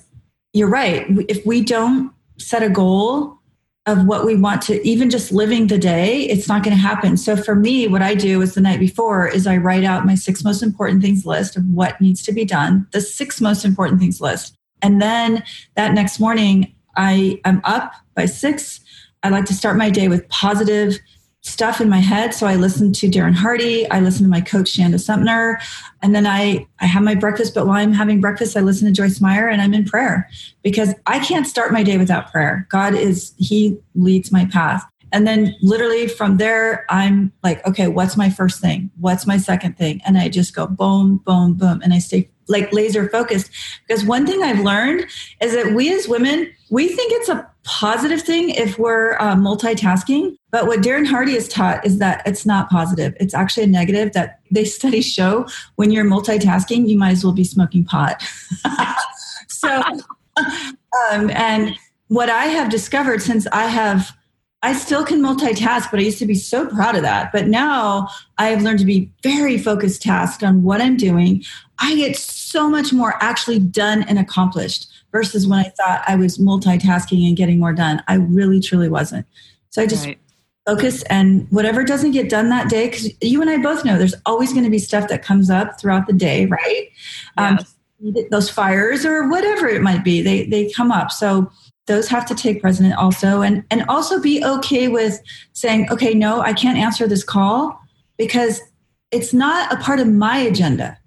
you're 0.56 0.68
right. 0.68 1.06
If 1.28 1.44
we 1.44 1.60
don't 1.60 2.12
set 2.38 2.62
a 2.62 2.70
goal 2.70 3.38
of 3.86 4.04
what 4.04 4.24
we 4.24 4.34
want 4.34 4.62
to, 4.62 4.84
even 4.86 5.10
just 5.10 5.30
living 5.30 5.68
the 5.68 5.78
day, 5.78 6.22
it's 6.22 6.48
not 6.48 6.64
going 6.64 6.74
to 6.74 6.82
happen. 6.82 7.16
So 7.16 7.36
for 7.36 7.54
me, 7.54 7.86
what 7.86 8.02
I 8.02 8.14
do 8.14 8.42
is 8.42 8.54
the 8.54 8.60
night 8.60 8.80
before 8.80 9.28
is 9.28 9.46
I 9.46 9.58
write 9.58 9.84
out 9.84 10.04
my 10.04 10.16
six 10.16 10.42
most 10.42 10.62
important 10.62 11.02
things 11.02 11.24
list 11.24 11.56
of 11.56 11.64
what 11.66 12.00
needs 12.00 12.22
to 12.24 12.32
be 12.32 12.44
done, 12.44 12.86
the 12.92 13.00
six 13.00 13.40
most 13.40 13.64
important 13.64 14.00
things 14.00 14.20
list. 14.20 14.56
And 14.82 15.00
then 15.00 15.44
that 15.76 15.94
next 15.94 16.18
morning, 16.18 16.74
I 16.96 17.40
am 17.44 17.60
up 17.64 17.92
by 18.14 18.26
six. 18.26 18.80
I 19.22 19.28
like 19.28 19.44
to 19.46 19.54
start 19.54 19.76
my 19.76 19.90
day 19.90 20.08
with 20.08 20.28
positive 20.28 20.98
stuff 21.46 21.80
in 21.80 21.88
my 21.88 22.00
head. 22.00 22.34
So 22.34 22.46
I 22.46 22.56
listen 22.56 22.92
to 22.92 23.08
Darren 23.08 23.34
Hardy, 23.34 23.88
I 23.90 24.00
listen 24.00 24.24
to 24.24 24.28
my 24.28 24.40
coach 24.40 24.76
Shanda 24.76 25.00
Sumner, 25.00 25.60
and 26.02 26.14
then 26.14 26.26
I 26.26 26.66
I 26.80 26.86
have 26.86 27.02
my 27.02 27.14
breakfast. 27.14 27.54
But 27.54 27.66
while 27.66 27.76
I'm 27.76 27.92
having 27.92 28.20
breakfast, 28.20 28.56
I 28.56 28.60
listen 28.60 28.86
to 28.86 28.92
Joyce 28.92 29.20
Meyer, 29.20 29.48
and 29.48 29.62
I'm 29.62 29.72
in 29.72 29.84
prayer 29.84 30.28
because 30.62 30.92
I 31.06 31.20
can't 31.20 31.46
start 31.46 31.72
my 31.72 31.82
day 31.82 31.98
without 31.98 32.32
prayer. 32.32 32.66
God 32.70 32.94
is 32.94 33.32
He 33.38 33.78
leads 33.94 34.32
my 34.32 34.46
path. 34.46 34.84
And 35.12 35.26
then 35.26 35.54
literally 35.62 36.08
from 36.08 36.36
there, 36.36 36.84
I'm 36.90 37.32
like, 37.44 37.64
okay, 37.66 37.86
what's 37.86 38.16
my 38.16 38.28
first 38.28 38.60
thing? 38.60 38.90
What's 38.98 39.26
my 39.26 39.38
second 39.38 39.78
thing? 39.78 40.00
And 40.04 40.18
I 40.18 40.28
just 40.28 40.54
go 40.54 40.66
boom, 40.66 41.18
boom, 41.24 41.54
boom. 41.54 41.80
And 41.82 41.94
I 41.94 42.00
stay 42.00 42.28
like 42.48 42.72
laser 42.72 43.08
focused. 43.08 43.50
Because 43.86 44.04
one 44.04 44.26
thing 44.26 44.42
I've 44.42 44.60
learned 44.60 45.06
is 45.40 45.54
that 45.54 45.74
we 45.74 45.94
as 45.94 46.08
women, 46.08 46.52
we 46.70 46.88
think 46.88 47.12
it's 47.12 47.28
a 47.28 47.48
positive 47.66 48.22
thing 48.22 48.50
if 48.50 48.78
we're 48.78 49.14
uh, 49.18 49.34
multitasking. 49.34 50.36
But 50.50 50.66
what 50.66 50.80
Darren 50.80 51.06
Hardy 51.06 51.34
has 51.34 51.48
taught 51.48 51.84
is 51.84 51.98
that 51.98 52.22
it's 52.24 52.46
not 52.46 52.70
positive. 52.70 53.14
It's 53.20 53.34
actually 53.34 53.64
a 53.64 53.68
negative 53.68 54.12
that 54.12 54.40
they 54.50 54.64
studies 54.76 55.06
show 55.06 55.46
when 55.74 55.90
you're 55.90 56.04
multitasking, 56.04 56.88
you 56.88 56.96
might 56.96 57.10
as 57.10 57.24
well 57.24 57.34
be 57.34 57.44
smoking 57.44 57.84
pot. 57.84 58.22
so, 59.48 59.82
um, 61.12 61.30
and 61.30 61.76
what 62.08 62.30
I 62.30 62.44
have 62.46 62.70
discovered 62.70 63.20
since 63.20 63.46
I 63.48 63.66
have 63.66 64.16
I 64.62 64.72
still 64.72 65.04
can 65.04 65.22
multitask, 65.22 65.90
but 65.90 66.00
I 66.00 66.04
used 66.04 66.18
to 66.18 66.26
be 66.26 66.34
so 66.34 66.66
proud 66.66 66.96
of 66.96 67.02
that. 67.02 67.30
But 67.30 67.46
now 67.46 68.08
I've 68.38 68.62
learned 68.62 68.80
to 68.80 68.84
be 68.84 69.12
very 69.22 69.58
focused 69.58 70.02
tasked 70.02 70.42
on 70.42 70.62
what 70.64 70.80
I'm 70.80 70.96
doing. 70.96 71.44
I 71.78 71.94
get 71.94 72.16
so 72.16 72.68
much 72.68 72.92
more 72.92 73.14
actually 73.22 73.60
done 73.60 74.02
and 74.04 74.18
accomplished 74.18 74.88
versus 75.16 75.46
when 75.46 75.60
I 75.60 75.70
thought 75.70 76.04
I 76.06 76.14
was 76.14 76.36
multitasking 76.36 77.26
and 77.26 77.34
getting 77.34 77.58
more 77.58 77.72
done. 77.72 78.02
I 78.06 78.16
really, 78.16 78.60
truly 78.60 78.90
wasn't. 78.90 79.24
So 79.70 79.80
I 79.80 79.86
just 79.86 80.04
right. 80.04 80.18
focus 80.66 81.02
and 81.04 81.46
whatever 81.50 81.84
doesn't 81.84 82.10
get 82.10 82.28
done 82.28 82.50
that 82.50 82.68
day, 82.68 82.90
because 82.90 83.08
you 83.22 83.40
and 83.40 83.48
I 83.48 83.56
both 83.56 83.82
know 83.82 83.96
there's 83.96 84.14
always 84.26 84.52
going 84.52 84.64
to 84.64 84.70
be 84.70 84.78
stuff 84.78 85.08
that 85.08 85.22
comes 85.22 85.48
up 85.48 85.80
throughout 85.80 86.06
the 86.06 86.12
day, 86.12 86.44
right? 86.44 86.90
Um, 87.38 87.56
yes. 87.56 87.74
Um, 88.04 88.26
those 88.30 88.50
fires 88.50 89.06
or 89.06 89.26
whatever 89.30 89.66
it 89.68 89.80
might 89.80 90.04
be, 90.04 90.20
they, 90.20 90.44
they 90.44 90.70
come 90.70 90.92
up. 90.92 91.10
So 91.10 91.50
those 91.86 92.08
have 92.08 92.26
to 92.26 92.34
take 92.34 92.60
precedent 92.60 92.94
also 92.94 93.40
and 93.40 93.64
and 93.70 93.84
also 93.88 94.20
be 94.20 94.44
okay 94.44 94.88
with 94.88 95.20
saying 95.52 95.88
okay 95.90 96.12
no 96.12 96.40
i 96.40 96.52
can't 96.52 96.76
answer 96.76 97.06
this 97.06 97.22
call 97.22 97.80
because 98.18 98.60
it's 99.12 99.32
not 99.32 99.72
a 99.72 99.76
part 99.76 100.00
of 100.00 100.08
my 100.08 100.36
agenda 100.36 100.98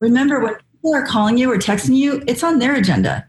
remember 0.00 0.38
when 0.40 0.54
people 0.72 0.94
are 0.94 1.06
calling 1.06 1.38
you 1.38 1.50
or 1.50 1.56
texting 1.56 1.96
you 1.96 2.22
it's 2.26 2.44
on 2.44 2.58
their 2.58 2.74
agenda 2.74 3.26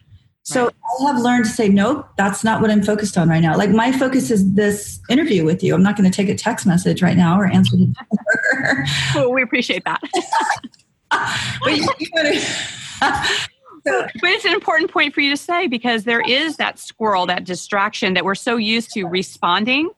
so 0.49 0.65
right. 0.65 0.73
i 1.01 1.11
have 1.11 1.21
learned 1.21 1.45
to 1.45 1.51
say 1.51 1.69
nope 1.69 2.07
that's 2.17 2.43
not 2.43 2.61
what 2.61 2.69
i'm 2.71 2.83
focused 2.83 3.17
on 3.17 3.29
right 3.29 3.41
now. 3.41 3.55
Like 3.55 3.69
my 3.71 3.91
focus 3.91 4.31
is 4.31 4.53
this 4.53 4.99
interview 5.09 5.43
with 5.43 5.63
you. 5.63 5.73
I'm 5.75 5.83
not 5.83 5.95
going 5.97 6.09
to 6.09 6.15
take 6.15 6.29
a 6.29 6.35
text 6.35 6.65
message 6.65 7.01
right 7.01 7.17
now 7.17 7.39
or 7.39 7.45
answer 7.45 7.75
the 7.77 7.93
well 9.15 9.31
we 9.31 9.41
appreciate 9.41 9.83
that. 9.85 10.01
But 11.63 11.75
you, 11.75 11.87
you 11.97 12.09
but 13.83 14.11
it's 14.23 14.45
an 14.45 14.53
important 14.53 14.91
point 14.91 15.11
for 15.11 15.21
you 15.21 15.31
to 15.31 15.37
say 15.37 15.65
because 15.65 16.03
there 16.03 16.21
is 16.21 16.57
that 16.57 16.77
squirrel, 16.77 17.25
that 17.25 17.45
distraction 17.45 18.13
that 18.13 18.23
we're 18.23 18.35
so 18.35 18.57
used 18.57 18.91
to 18.91 19.05
responding 19.05 19.89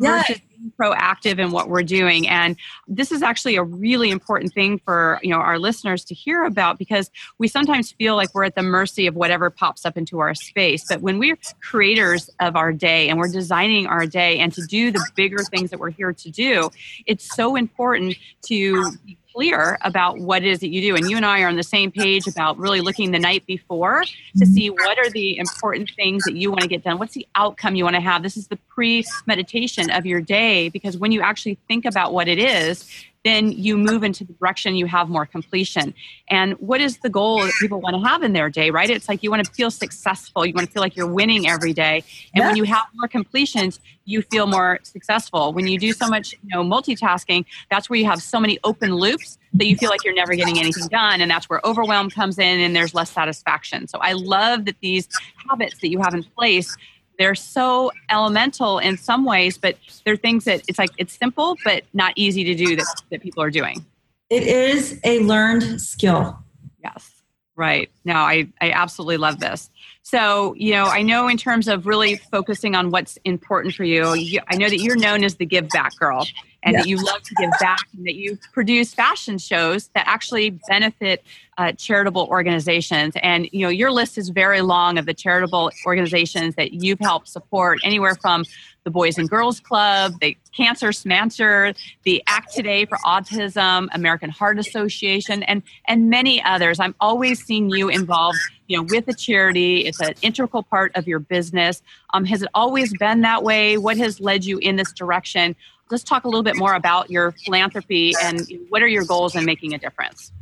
Yes. 0.00 0.28
versus 0.28 0.42
being 0.48 0.72
proactive 0.78 1.38
in 1.38 1.50
what 1.50 1.68
we're 1.68 1.82
doing. 1.82 2.26
And 2.28 2.56
this 2.88 3.12
is 3.12 3.22
actually 3.22 3.56
a 3.56 3.62
really 3.62 4.10
important 4.10 4.52
thing 4.52 4.78
for 4.78 5.18
you 5.22 5.30
know 5.30 5.38
our 5.38 5.58
listeners 5.58 6.04
to 6.06 6.14
hear 6.14 6.44
about 6.44 6.78
because 6.78 7.10
we 7.38 7.48
sometimes 7.48 7.92
feel 7.92 8.16
like 8.16 8.34
we're 8.34 8.44
at 8.44 8.54
the 8.54 8.62
mercy 8.62 9.06
of 9.06 9.14
whatever 9.14 9.50
pops 9.50 9.84
up 9.84 9.96
into 9.96 10.18
our 10.20 10.34
space. 10.34 10.84
But 10.88 11.00
when 11.00 11.18
we're 11.18 11.38
creators 11.60 12.30
of 12.40 12.56
our 12.56 12.72
day 12.72 13.08
and 13.08 13.18
we're 13.18 13.28
designing 13.28 13.86
our 13.86 14.06
day 14.06 14.38
and 14.38 14.52
to 14.54 14.64
do 14.66 14.90
the 14.90 15.04
bigger 15.14 15.44
things 15.44 15.70
that 15.70 15.78
we're 15.78 15.90
here 15.90 16.12
to 16.12 16.30
do, 16.30 16.70
it's 17.06 17.34
so 17.36 17.56
important 17.56 18.16
to 18.42 18.92
be 19.06 19.18
clear 19.32 19.78
about 19.82 20.18
what 20.18 20.42
it 20.42 20.48
is 20.48 20.60
that 20.60 20.68
you 20.68 20.80
do. 20.80 20.96
And 20.96 21.08
you 21.10 21.16
and 21.16 21.26
I 21.26 21.42
are 21.42 21.48
on 21.48 21.56
the 21.56 21.62
same 21.62 21.90
page 21.90 22.26
about 22.26 22.58
really 22.58 22.80
looking 22.80 23.10
the 23.10 23.18
night 23.18 23.46
before 23.46 24.04
to 24.38 24.46
see 24.46 24.70
what 24.70 24.98
are 24.98 25.10
the 25.10 25.38
important 25.38 25.90
things 25.96 26.24
that 26.24 26.34
you 26.34 26.50
want 26.50 26.62
to 26.62 26.68
get 26.68 26.84
done. 26.84 26.98
What's 26.98 27.14
the 27.14 27.26
outcome 27.34 27.74
you 27.74 27.84
want 27.84 27.96
to 27.96 28.00
have? 28.00 28.22
This 28.22 28.36
is 28.36 28.48
the 28.48 28.56
pre 28.56 29.04
meditation 29.26 29.90
of 29.90 30.06
your 30.06 30.20
day 30.20 30.68
because 30.68 30.96
when 30.96 31.12
you 31.12 31.20
actually 31.20 31.58
think 31.68 31.84
about 31.84 32.12
what 32.12 32.28
it 32.28 32.38
is, 32.38 32.90
then 33.24 33.52
you 33.52 33.76
move 33.76 34.02
into 34.02 34.24
the 34.24 34.32
direction 34.34 34.76
you 34.76 34.86
have 34.86 35.08
more 35.08 35.26
completion. 35.26 35.94
And 36.28 36.54
what 36.54 36.80
is 36.80 36.98
the 36.98 37.10
goal 37.10 37.42
that 37.44 37.52
people 37.60 37.80
want 37.80 37.94
to 37.94 38.08
have 38.08 38.22
in 38.22 38.32
their 38.32 38.48
day, 38.48 38.70
right? 38.70 38.88
It's 38.88 39.08
like 39.08 39.22
you 39.22 39.30
want 39.30 39.44
to 39.44 39.52
feel 39.52 39.70
successful. 39.70 40.46
You 40.46 40.54
want 40.54 40.66
to 40.66 40.72
feel 40.72 40.82
like 40.82 40.96
you're 40.96 41.06
winning 41.06 41.46
every 41.46 41.74
day. 41.74 42.02
And 42.34 42.44
when 42.44 42.56
you 42.56 42.64
have 42.64 42.86
more 42.94 43.08
completions, 43.08 43.78
you 44.06 44.22
feel 44.22 44.46
more 44.46 44.80
successful. 44.82 45.52
When 45.52 45.66
you 45.66 45.78
do 45.78 45.92
so 45.92 46.08
much, 46.08 46.32
you 46.32 46.48
know, 46.48 46.64
multitasking, 46.64 47.44
that's 47.70 47.90
where 47.90 47.98
you 47.98 48.06
have 48.06 48.22
so 48.22 48.40
many 48.40 48.58
open 48.64 48.94
loops 48.94 49.38
that 49.52 49.66
you 49.66 49.76
feel 49.76 49.90
like 49.90 50.02
you're 50.02 50.14
never 50.14 50.34
getting 50.34 50.58
anything 50.58 50.86
done. 50.88 51.20
And 51.20 51.30
that's 51.30 51.48
where 51.48 51.60
overwhelm 51.64 52.08
comes 52.08 52.38
in 52.38 52.60
and 52.60 52.74
there's 52.74 52.94
less 52.94 53.10
satisfaction. 53.10 53.86
So 53.86 53.98
I 53.98 54.14
love 54.14 54.64
that 54.64 54.76
these 54.80 55.08
habits 55.48 55.78
that 55.80 55.90
you 55.90 56.00
have 56.00 56.14
in 56.14 56.24
place 56.24 56.74
they're 57.20 57.34
so 57.34 57.92
elemental 58.08 58.78
in 58.78 58.96
some 58.96 59.26
ways, 59.26 59.58
but 59.58 59.76
they're 60.06 60.16
things 60.16 60.46
that 60.46 60.62
it's 60.66 60.78
like 60.78 60.88
it's 60.96 61.16
simple 61.16 61.54
but 61.64 61.84
not 61.92 62.14
easy 62.16 62.44
to 62.44 62.54
do 62.54 62.74
that, 62.76 63.02
that 63.10 63.20
people 63.20 63.42
are 63.42 63.50
doing. 63.50 63.84
It 64.30 64.44
is 64.44 64.98
a 65.04 65.18
learned 65.20 65.82
skill. 65.82 66.38
Yes. 66.82 67.10
Right. 67.56 67.90
No, 68.06 68.14
I, 68.14 68.48
I 68.62 68.70
absolutely 68.70 69.18
love 69.18 69.38
this. 69.38 69.68
So, 70.02 70.54
you 70.54 70.72
know, 70.72 70.86
I 70.86 71.02
know 71.02 71.28
in 71.28 71.36
terms 71.36 71.68
of 71.68 71.86
really 71.86 72.16
focusing 72.16 72.74
on 72.74 72.90
what's 72.90 73.18
important 73.24 73.74
for 73.74 73.84
you, 73.84 74.14
you 74.14 74.40
I 74.48 74.56
know 74.56 74.70
that 74.70 74.78
you're 74.78 74.96
known 74.96 75.22
as 75.22 75.34
the 75.34 75.44
give 75.44 75.68
back 75.68 75.94
girl 75.96 76.26
and 76.62 76.74
Yeah. 76.74 76.80
that 76.80 76.88
you 76.88 76.96
love 76.96 77.22
to 77.22 77.34
give 77.36 77.50
back 77.60 77.78
and 77.96 78.06
that 78.06 78.14
you 78.14 78.38
produce 78.52 78.92
fashion 78.94 79.38
shows 79.38 79.88
that 79.94 80.04
actually 80.06 80.50
benefit 80.68 81.24
uh, 81.58 81.72
charitable 81.72 82.26
organizations. 82.30 83.14
And, 83.22 83.48
you 83.52 83.60
know, 83.60 83.68
your 83.68 83.90
list 83.92 84.16
is 84.16 84.30
very 84.30 84.62
long 84.62 84.96
of 84.98 85.04
the 85.06 85.12
charitable 85.14 85.70
organizations 85.86 86.54
that 86.54 86.72
you've 86.72 87.00
helped 87.00 87.28
support, 87.28 87.80
anywhere 87.84 88.14
from 88.14 88.44
the 88.84 88.90
Boys 88.90 89.18
and 89.18 89.28
Girls 89.28 89.60
Club, 89.60 90.14
the 90.22 90.34
Cancer 90.56 90.90
Schmancer, 90.90 91.74
the 92.04 92.22
Act 92.26 92.54
Today 92.54 92.86
for 92.86 92.96
Autism, 93.04 93.88
American 93.92 94.30
Heart 94.30 94.58
Association, 94.58 95.42
and 95.42 95.62
and 95.86 96.08
many 96.08 96.42
others. 96.42 96.80
I'm 96.80 96.94
always 96.98 97.44
seeing 97.44 97.68
you 97.68 97.90
involved, 97.90 98.38
you 98.68 98.78
know, 98.78 98.86
with 98.90 99.06
a 99.08 99.12
charity. 99.14 99.80
It's 99.86 100.00
an 100.00 100.14
integral 100.22 100.62
part 100.62 100.92
of 100.96 101.06
your 101.06 101.18
business. 101.18 101.82
Um, 102.14 102.24
has 102.24 102.40
it 102.42 102.48
always 102.54 102.96
been 102.96 103.20
that 103.20 103.42
way? 103.42 103.76
What 103.76 103.98
has 103.98 104.18
led 104.18 104.46
you 104.46 104.56
in 104.58 104.76
this 104.76 104.92
direction? 104.92 105.54
Let's 105.90 106.04
talk 106.04 106.24
a 106.24 106.28
little 106.28 106.42
bit 106.42 106.56
more 106.56 106.74
about 106.74 107.10
your 107.10 107.32
philanthropy 107.32 108.12
and 108.22 108.46
what 108.68 108.82
are 108.82 108.88
your 108.88 109.04
goals 109.04 109.34
in 109.34 109.44
making 109.44 109.74
a 109.74 109.78
difference. 109.78 110.32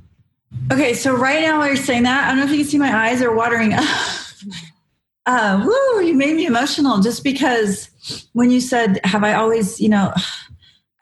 Okay, 0.73 0.95
so 0.95 1.15
right 1.15 1.43
now 1.43 1.59
while 1.59 1.69
you're 1.69 1.77
saying 1.77 2.05
that, 2.05 2.25
I 2.25 2.29
don't 2.29 2.39
know 2.39 2.45
if 2.45 2.51
you 2.51 2.59
can 2.59 2.67
see 2.67 2.79
my 2.79 3.09
eyes 3.09 3.23
are 3.23 3.35
watering 3.35 3.75
up. 3.75 3.85
uh, 5.27 5.65
woo, 5.65 6.03
you 6.03 6.15
made 6.15 6.37
me 6.37 6.47
emotional 6.47 7.01
just 7.01 7.23
because 7.23 7.91
when 8.33 8.51
you 8.51 8.61
said, 8.61 9.01
Have 9.05 9.25
I 9.25 9.35
always, 9.35 9.81
you 9.81 9.89
know, 9.89 10.13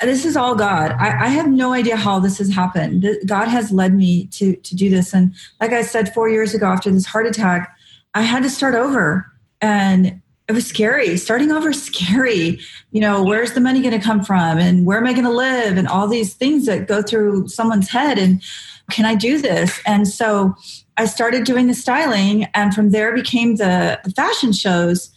this 0.00 0.24
is 0.24 0.36
all 0.36 0.54
God. 0.54 0.92
I, 0.92 1.24
I 1.24 1.28
have 1.28 1.48
no 1.48 1.72
idea 1.72 1.96
how 1.96 2.18
this 2.18 2.38
has 2.38 2.50
happened. 2.50 3.02
Th- 3.02 3.24
God 3.24 3.48
has 3.48 3.72
led 3.72 3.94
me 3.94 4.26
to 4.26 4.54
to 4.56 4.76
do 4.76 4.90
this. 4.90 5.14
And 5.14 5.34
like 5.60 5.72
I 5.72 5.82
said, 5.82 6.12
four 6.12 6.28
years 6.28 6.54
ago 6.54 6.66
after 6.66 6.90
this 6.90 7.06
heart 7.06 7.26
attack, 7.26 7.74
I 8.14 8.22
had 8.22 8.42
to 8.42 8.50
start 8.50 8.74
over. 8.74 9.26
And 9.60 10.20
it 10.48 10.52
was 10.52 10.66
scary. 10.66 11.16
Starting 11.16 11.50
over 11.50 11.72
scary. 11.72 12.60
You 12.92 13.00
know, 13.00 13.22
where's 13.22 13.52
the 13.52 13.60
money 13.60 13.80
going 13.80 13.98
to 13.98 14.04
come 14.04 14.22
from? 14.22 14.58
And 14.58 14.86
where 14.86 14.98
am 14.98 15.06
I 15.06 15.12
going 15.12 15.24
to 15.24 15.30
live? 15.30 15.76
And 15.76 15.88
all 15.88 16.06
these 16.06 16.34
things 16.34 16.66
that 16.66 16.86
go 16.86 17.02
through 17.02 17.48
someone's 17.48 17.88
head. 17.88 18.18
And 18.18 18.42
can 18.90 19.04
I 19.04 19.14
do 19.14 19.40
this? 19.40 19.80
And 19.86 20.06
so 20.06 20.54
I 20.96 21.06
started 21.06 21.44
doing 21.44 21.66
the 21.66 21.74
styling, 21.74 22.44
and 22.54 22.74
from 22.74 22.90
there 22.90 23.14
became 23.14 23.56
the, 23.56 24.00
the 24.04 24.10
fashion 24.12 24.52
shows. 24.52 25.10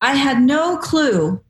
I 0.00 0.14
had 0.14 0.42
no 0.42 0.76
clue 0.76 1.40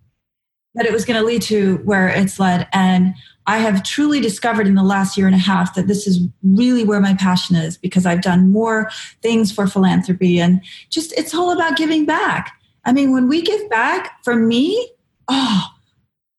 that 0.74 0.86
it 0.86 0.92
was 0.92 1.04
going 1.04 1.18
to 1.18 1.26
lead 1.26 1.42
to 1.42 1.76
where 1.78 2.08
it's 2.08 2.38
led. 2.38 2.68
And 2.72 3.14
I 3.46 3.58
have 3.58 3.82
truly 3.82 4.20
discovered 4.20 4.66
in 4.66 4.74
the 4.74 4.82
last 4.82 5.16
year 5.16 5.26
and 5.26 5.34
a 5.34 5.38
half 5.38 5.74
that 5.74 5.86
this 5.86 6.06
is 6.06 6.20
really 6.42 6.84
where 6.84 7.00
my 7.00 7.14
passion 7.14 7.56
is 7.56 7.76
because 7.76 8.06
I've 8.06 8.22
done 8.22 8.50
more 8.50 8.90
things 9.22 9.52
for 9.52 9.66
philanthropy 9.66 10.40
and 10.40 10.62
just 10.90 11.12
it's 11.12 11.34
all 11.34 11.52
about 11.52 11.76
giving 11.76 12.06
back. 12.06 12.52
I 12.84 12.92
mean, 12.92 13.12
when 13.12 13.28
we 13.28 13.42
give 13.42 13.68
back, 13.70 14.22
for 14.24 14.34
me, 14.34 14.90
oh, 15.28 15.68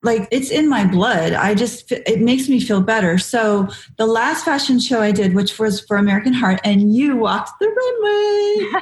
like 0.04 0.28
it's 0.32 0.52
in 0.52 0.70
my 0.70 0.86
blood. 0.86 1.34
I 1.34 1.56
just 1.56 1.92
it 1.92 2.22
makes 2.22 2.48
me 2.48 2.60
feel 2.60 2.82
better. 2.82 3.18
So 3.18 3.68
the 3.98 4.06
last 4.06 4.46
fashion 4.46 4.80
show 4.80 5.02
I 5.02 5.12
did, 5.12 5.34
which 5.34 5.58
was 5.60 5.82
for 5.82 5.98
American 5.98 6.34
Heart, 6.34 6.62
and 6.64 6.96
you 6.96 7.18
walked 7.18 7.60
the 7.60 7.68
runway. 7.68 8.82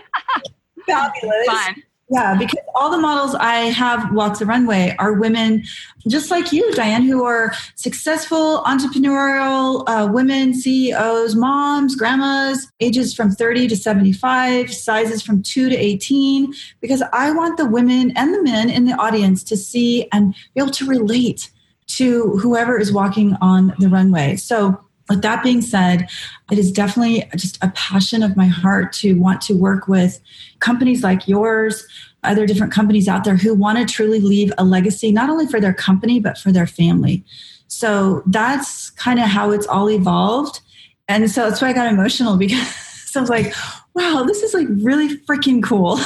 Fabulous. 0.86 1.48
Fun. 1.48 1.84
Yeah, 2.10 2.36
because 2.38 2.60
all 2.76 2.92
the 2.92 2.98
models 2.98 3.34
I 3.34 3.56
have 3.72 4.14
walk 4.14 4.38
the 4.38 4.46
runway 4.46 4.94
are 5.00 5.14
women 5.14 5.64
just 6.08 6.30
like 6.30 6.52
you, 6.52 6.70
Diane, 6.74 7.04
who 7.04 7.24
are 7.24 7.54
successful, 7.76 8.62
entrepreneurial 8.66 9.84
uh, 9.88 10.12
women, 10.12 10.54
CEOs, 10.54 11.34
moms, 11.36 11.96
grandmas, 11.96 12.70
ages 12.82 13.14
from 13.14 13.32
30 13.32 13.70
to 13.70 13.78
75, 13.78 14.74
sizes 14.74 15.22
from 15.22 15.42
2 15.42 15.70
to 15.70 15.76
18, 15.76 16.54
because 16.82 17.02
I 17.14 17.32
want 17.32 17.58
the 17.58 17.66
women 17.66 18.12
and 18.18 18.34
the 18.34 18.44
men 18.44 18.70
in 18.70 18.84
the 18.84 18.94
audience 18.94 19.42
to 19.46 19.56
see 19.56 20.08
and 20.12 20.34
be 20.54 20.62
able 20.62 20.72
to 20.72 20.86
relate 20.86 21.52
to 21.88 22.38
whoever 22.38 22.78
is 22.78 22.92
walking 22.92 23.38
on 23.40 23.74
the 23.80 23.88
runway. 23.88 24.36
So, 24.36 24.80
with 25.10 25.22
that 25.22 25.44
being 25.44 25.62
said, 25.62 26.08
it 26.52 26.58
is 26.58 26.72
definitely 26.72 27.30
just 27.36 27.58
a 27.64 27.72
passion 27.76 28.24
of 28.24 28.38
my 28.38 28.46
heart 28.46 28.94
to 28.94 29.14
want 29.14 29.42
to 29.42 29.56
work 29.56 29.88
with 29.88 30.20
companies 30.60 31.04
like 31.04 31.28
yours, 31.28 31.86
other 32.24 32.46
different 32.46 32.72
companies 32.72 33.08
out 33.08 33.24
there 33.24 33.36
who 33.36 33.54
want 33.54 33.78
to 33.78 33.94
truly 33.94 34.20
leave 34.20 34.52
a 34.58 34.64
legacy, 34.64 35.12
not 35.12 35.30
only 35.30 35.46
for 35.46 35.60
their 35.60 35.74
company, 35.74 36.20
but 36.20 36.38
for 36.38 36.52
their 36.52 36.68
family. 36.68 37.24
So 37.68 38.24
that's 38.28 38.92
kind 38.92 39.20
of 39.20 39.26
how 39.26 39.52
it's 39.52 39.68
all 39.68 39.90
evolved. 39.90 40.62
And 41.08 41.30
so 41.30 41.50
that's 41.50 41.62
why 41.62 41.70
I 41.70 41.74
got 41.74 41.92
emotional 41.92 42.38
because 42.38 43.12
I 43.16 43.20
was 43.20 43.30
like, 43.30 43.54
wow, 43.94 44.24
this 44.26 44.42
is 44.42 44.54
like 44.54 44.68
really 44.70 45.18
freaking 45.20 45.62
cool. 45.62 46.00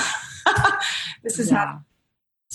this 1.23 1.39
is 1.39 1.49
how 1.49 1.81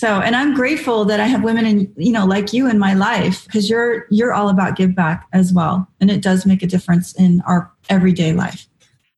so, 0.03 0.21
and 0.21 0.35
I'm 0.35 0.53
grateful 0.53 1.05
that 1.05 1.21
I 1.21 1.27
have 1.27 1.45
women 1.45 1.65
in, 1.65 1.93
you 1.97 2.11
know, 2.11 2.27
like 2.27 2.53
you 2.53 2.69
in 2.69 2.77
my 2.77 2.93
life 2.93 3.45
because 3.45 3.71
you're 3.71 4.09
you're 4.11 4.33
all 4.33 4.49
about 4.49 4.75
give 4.75 4.97
back 4.97 5.29
as 5.33 5.53
well, 5.53 5.87
and 6.01 6.11
it 6.11 6.21
does 6.21 6.45
make 6.45 6.61
a 6.61 6.67
difference 6.67 7.13
in 7.13 7.41
our 7.47 7.71
everyday 7.89 8.33
life. 8.33 8.67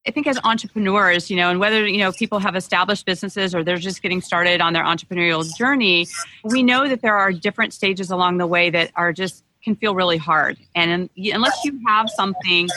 I 0.06 0.10
think 0.10 0.26
as 0.26 0.38
entrepreneurs, 0.44 1.30
you 1.30 1.38
know, 1.38 1.48
and 1.48 1.58
whether, 1.58 1.86
you 1.86 1.96
know, 1.96 2.12
people 2.12 2.38
have 2.38 2.54
established 2.54 3.06
businesses 3.06 3.54
or 3.54 3.64
they're 3.64 3.78
just 3.78 4.02
getting 4.02 4.20
started 4.20 4.60
on 4.60 4.74
their 4.74 4.84
entrepreneurial 4.84 5.42
journey, 5.56 6.06
we 6.42 6.62
know 6.62 6.86
that 6.86 7.00
there 7.00 7.16
are 7.16 7.32
different 7.32 7.72
stages 7.72 8.10
along 8.10 8.36
the 8.36 8.46
way 8.46 8.68
that 8.68 8.90
are 8.94 9.14
just 9.14 9.42
can 9.62 9.76
feel 9.76 9.94
really 9.94 10.18
hard. 10.18 10.58
And 10.74 11.08
unless 11.16 11.64
you 11.64 11.80
have 11.86 12.10
something 12.10 12.68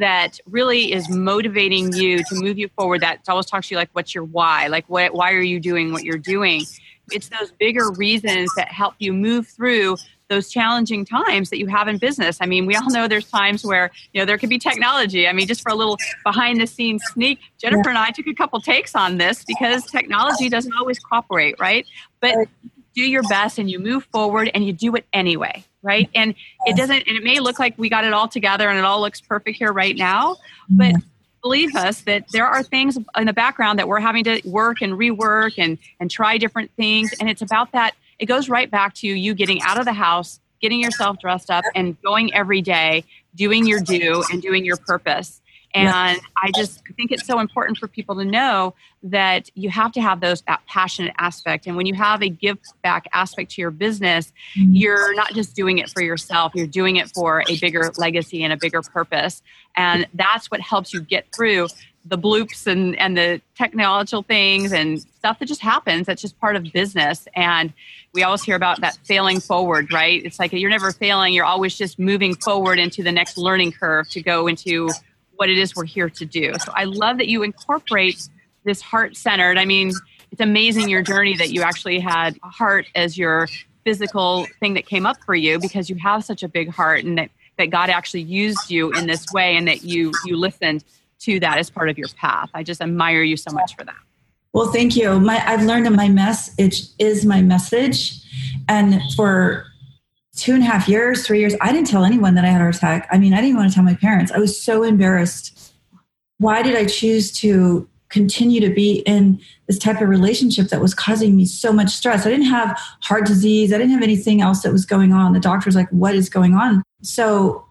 that 0.00 0.40
really 0.46 0.92
is 0.92 1.08
motivating 1.08 1.92
you 1.92 2.24
to 2.24 2.34
move 2.34 2.58
you 2.58 2.68
forward, 2.76 3.02
that 3.02 3.20
always 3.28 3.46
talks 3.46 3.68
to 3.68 3.74
you 3.74 3.78
like, 3.78 3.90
what's 3.92 4.12
your 4.16 4.24
why? 4.24 4.66
Like, 4.66 4.84
what, 4.88 5.14
why 5.14 5.30
are 5.32 5.40
you 5.40 5.60
doing 5.60 5.92
what 5.92 6.02
you're 6.02 6.18
doing? 6.18 6.62
It's 7.10 7.28
those 7.28 7.50
bigger 7.52 7.90
reasons 7.92 8.50
that 8.56 8.68
help 8.68 8.94
you 8.98 9.12
move 9.12 9.48
through 9.48 9.96
those 10.28 10.48
challenging 10.48 11.04
times 11.04 11.50
that 11.50 11.58
you 11.58 11.66
have 11.66 11.88
in 11.88 11.98
business. 11.98 12.38
I 12.40 12.46
mean, 12.46 12.64
we 12.64 12.74
all 12.74 12.90
know 12.90 13.06
there's 13.06 13.28
times 13.28 13.64
where, 13.64 13.90
you 14.12 14.20
know, 14.20 14.24
there 14.24 14.38
could 14.38 14.48
be 14.48 14.58
technology. 14.58 15.28
I 15.28 15.32
mean, 15.32 15.46
just 15.46 15.60
for 15.60 15.70
a 15.70 15.74
little 15.74 15.98
behind 16.24 16.60
the 16.60 16.66
scenes 16.66 17.02
sneak, 17.12 17.38
Jennifer 17.58 17.90
and 17.90 17.98
I 17.98 18.10
took 18.10 18.26
a 18.26 18.34
couple 18.34 18.60
takes 18.60 18.94
on 18.94 19.18
this 19.18 19.44
because 19.44 19.84
technology 19.84 20.48
doesn't 20.48 20.72
always 20.74 20.98
cooperate, 20.98 21.56
right? 21.60 21.86
But 22.20 22.48
do 22.94 23.02
your 23.02 23.22
best 23.24 23.58
and 23.58 23.70
you 23.70 23.78
move 23.78 24.04
forward 24.04 24.50
and 24.54 24.64
you 24.64 24.72
do 24.72 24.94
it 24.94 25.06
anyway, 25.12 25.64
right? 25.82 26.08
And 26.14 26.34
it 26.66 26.76
doesn't, 26.76 27.06
and 27.06 27.16
it 27.16 27.24
may 27.24 27.38
look 27.38 27.58
like 27.58 27.74
we 27.76 27.90
got 27.90 28.04
it 28.04 28.12
all 28.12 28.28
together 28.28 28.68
and 28.70 28.78
it 28.78 28.84
all 28.84 29.00
looks 29.00 29.20
perfect 29.20 29.58
here 29.58 29.72
right 29.72 29.96
now, 29.96 30.36
but 30.70 30.94
believe 31.42 31.74
us 31.74 32.02
that 32.02 32.24
there 32.32 32.46
are 32.46 32.62
things 32.62 32.98
in 33.16 33.26
the 33.26 33.32
background 33.32 33.78
that 33.78 33.88
we're 33.88 34.00
having 34.00 34.24
to 34.24 34.40
work 34.44 34.80
and 34.80 34.94
rework 34.94 35.54
and 35.58 35.78
and 36.00 36.10
try 36.10 36.38
different 36.38 36.70
things. 36.76 37.12
And 37.18 37.28
it's 37.28 37.42
about 37.42 37.72
that 37.72 37.94
it 38.18 38.26
goes 38.26 38.48
right 38.48 38.70
back 38.70 38.94
to 38.94 39.08
you 39.08 39.34
getting 39.34 39.60
out 39.62 39.78
of 39.78 39.84
the 39.84 39.92
house 39.92 40.40
getting 40.62 40.80
yourself 40.80 41.18
dressed 41.18 41.50
up 41.50 41.64
and 41.74 42.00
going 42.02 42.32
every 42.32 42.62
day 42.62 43.04
doing 43.34 43.66
your 43.66 43.80
do 43.80 44.22
and 44.30 44.40
doing 44.40 44.64
your 44.64 44.76
purpose 44.76 45.41
And 45.74 46.16
yeah. 46.16 46.22
I 46.36 46.50
just 46.54 46.82
think 46.96 47.12
it's 47.12 47.26
so 47.26 47.38
important 47.38 47.78
for 47.78 47.88
people 47.88 48.14
to 48.16 48.24
know 48.24 48.74
that 49.04 49.50
you 49.54 49.70
have 49.70 49.92
to 49.92 50.02
have 50.02 50.20
those 50.20 50.42
that 50.42 50.60
passionate 50.66 51.14
aspect. 51.18 51.66
And 51.66 51.76
when 51.76 51.86
you 51.86 51.94
have 51.94 52.22
a 52.22 52.28
give 52.28 52.58
back 52.82 53.08
aspect 53.12 53.52
to 53.52 53.62
your 53.62 53.70
business, 53.70 54.32
mm-hmm. 54.56 54.74
you're 54.74 55.14
not 55.14 55.32
just 55.32 55.56
doing 55.56 55.78
it 55.78 55.88
for 55.88 56.02
yourself, 56.02 56.52
you're 56.54 56.66
doing 56.66 56.96
it 56.96 57.10
for 57.10 57.42
a 57.48 57.58
bigger 57.58 57.90
legacy 57.96 58.44
and 58.44 58.52
a 58.52 58.56
bigger 58.56 58.82
purpose. 58.82 59.42
And 59.74 60.06
that's 60.12 60.50
what 60.50 60.60
helps 60.60 60.92
you 60.92 61.00
get 61.00 61.26
through 61.34 61.68
the 62.04 62.18
bloops 62.18 62.66
and, 62.66 62.96
and 62.98 63.16
the 63.16 63.40
technological 63.56 64.22
things 64.22 64.72
and 64.72 65.00
stuff 65.00 65.38
that 65.38 65.46
just 65.46 65.60
happens. 65.60 66.06
That's 66.06 66.20
just 66.20 66.38
part 66.40 66.56
of 66.56 66.70
business. 66.72 67.28
And 67.34 67.72
we 68.12 68.24
always 68.24 68.42
hear 68.42 68.56
about 68.56 68.80
that 68.80 68.98
failing 69.04 69.40
forward, 69.40 69.92
right? 69.92 70.22
It's 70.24 70.38
like 70.38 70.52
you're 70.52 70.70
never 70.70 70.90
failing, 70.90 71.32
you're 71.32 71.44
always 71.44 71.78
just 71.78 71.98
moving 71.98 72.34
forward 72.34 72.78
into 72.78 73.02
the 73.02 73.12
next 73.12 73.38
learning 73.38 73.72
curve 73.72 74.08
to 74.10 74.22
go 74.22 74.48
into 74.48 74.90
what 75.42 75.50
it 75.50 75.58
is 75.58 75.74
we're 75.74 75.84
here 75.84 76.08
to 76.08 76.24
do. 76.24 76.54
So 76.64 76.70
I 76.72 76.84
love 76.84 77.18
that 77.18 77.26
you 77.26 77.42
incorporate 77.42 78.28
this 78.62 78.80
heart 78.80 79.16
centered. 79.16 79.58
I 79.58 79.64
mean, 79.64 79.90
it's 80.30 80.40
amazing 80.40 80.88
your 80.88 81.02
journey 81.02 81.36
that 81.36 81.50
you 81.50 81.62
actually 81.62 81.98
had 81.98 82.38
heart 82.44 82.86
as 82.94 83.18
your 83.18 83.48
physical 83.82 84.46
thing 84.60 84.74
that 84.74 84.86
came 84.86 85.04
up 85.04 85.16
for 85.26 85.34
you 85.34 85.58
because 85.58 85.90
you 85.90 85.96
have 85.96 86.22
such 86.22 86.44
a 86.44 86.48
big 86.48 86.70
heart 86.70 87.02
and 87.02 87.18
that, 87.18 87.28
that 87.58 87.70
God 87.70 87.90
actually 87.90 88.22
used 88.22 88.70
you 88.70 88.92
in 88.92 89.08
this 89.08 89.26
way 89.32 89.56
and 89.56 89.66
that 89.66 89.82
you 89.82 90.12
you 90.24 90.36
listened 90.36 90.84
to 91.18 91.40
that 91.40 91.58
as 91.58 91.70
part 91.70 91.88
of 91.90 91.98
your 91.98 92.06
path. 92.16 92.48
I 92.54 92.62
just 92.62 92.80
admire 92.80 93.24
you 93.24 93.36
so 93.36 93.50
much 93.50 93.74
for 93.74 93.82
that. 93.82 93.98
Well, 94.52 94.70
thank 94.70 94.94
you. 94.94 95.18
My, 95.18 95.42
I've 95.44 95.62
learned 95.62 95.86
that 95.86 95.92
my 95.92 96.08
message 96.08 96.84
is 97.00 97.24
my 97.24 97.42
message. 97.42 98.22
And 98.68 99.00
for 99.16 99.66
two 100.42 100.54
and 100.54 100.62
a 100.64 100.66
half 100.66 100.88
years, 100.88 101.24
three 101.24 101.38
years, 101.38 101.54
I 101.60 101.70
didn't 101.70 101.86
tell 101.86 102.04
anyone 102.04 102.34
that 102.34 102.44
I 102.44 102.48
had 102.48 102.60
a 102.60 102.64
heart 102.64 102.74
attack. 102.74 103.06
I 103.12 103.18
mean, 103.18 103.32
I 103.32 103.40
didn't 103.40 103.56
want 103.56 103.70
to 103.70 103.74
tell 103.76 103.84
my 103.84 103.94
parents. 103.94 104.32
I 104.32 104.38
was 104.38 104.60
so 104.60 104.82
embarrassed. 104.82 105.72
Why 106.38 106.62
did 106.62 106.74
I 106.74 106.84
choose 106.84 107.30
to 107.34 107.88
continue 108.08 108.60
to 108.60 108.74
be 108.74 109.02
in 109.06 109.40
this 109.68 109.78
type 109.78 110.00
of 110.00 110.08
relationship 110.08 110.66
that 110.70 110.80
was 110.80 110.94
causing 110.94 111.36
me 111.36 111.44
so 111.46 111.72
much 111.72 111.90
stress? 111.90 112.26
I 112.26 112.30
didn't 112.30 112.46
have 112.46 112.76
heart 113.02 113.24
disease. 113.24 113.72
I 113.72 113.78
didn't 113.78 113.92
have 113.92 114.02
anything 114.02 114.40
else 114.40 114.62
that 114.62 114.72
was 114.72 114.84
going 114.84 115.12
on. 115.12 115.32
The 115.32 115.38
doctor 115.38 115.68
was 115.68 115.76
like, 115.76 115.88
what 115.90 116.16
is 116.16 116.28
going 116.28 116.54
on? 116.54 116.82
So 117.02 117.64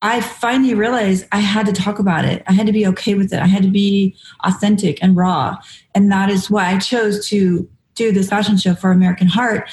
I 0.00 0.20
finally 0.20 0.72
realized 0.72 1.26
I 1.32 1.40
had 1.40 1.66
to 1.66 1.72
talk 1.72 1.98
about 1.98 2.24
it. 2.24 2.44
I 2.46 2.52
had 2.52 2.66
to 2.66 2.72
be 2.72 2.86
okay 2.86 3.14
with 3.14 3.32
it. 3.32 3.40
I 3.40 3.48
had 3.48 3.64
to 3.64 3.70
be 3.70 4.14
authentic 4.44 5.02
and 5.02 5.16
raw. 5.16 5.56
And 5.96 6.12
that 6.12 6.30
is 6.30 6.48
why 6.48 6.66
I 6.66 6.78
chose 6.78 7.26
to 7.30 7.68
do 7.96 8.12
this 8.12 8.28
fashion 8.28 8.56
show 8.56 8.76
for 8.76 8.92
American 8.92 9.26
Heart. 9.26 9.68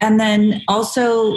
And 0.00 0.18
then 0.18 0.62
also 0.68 1.36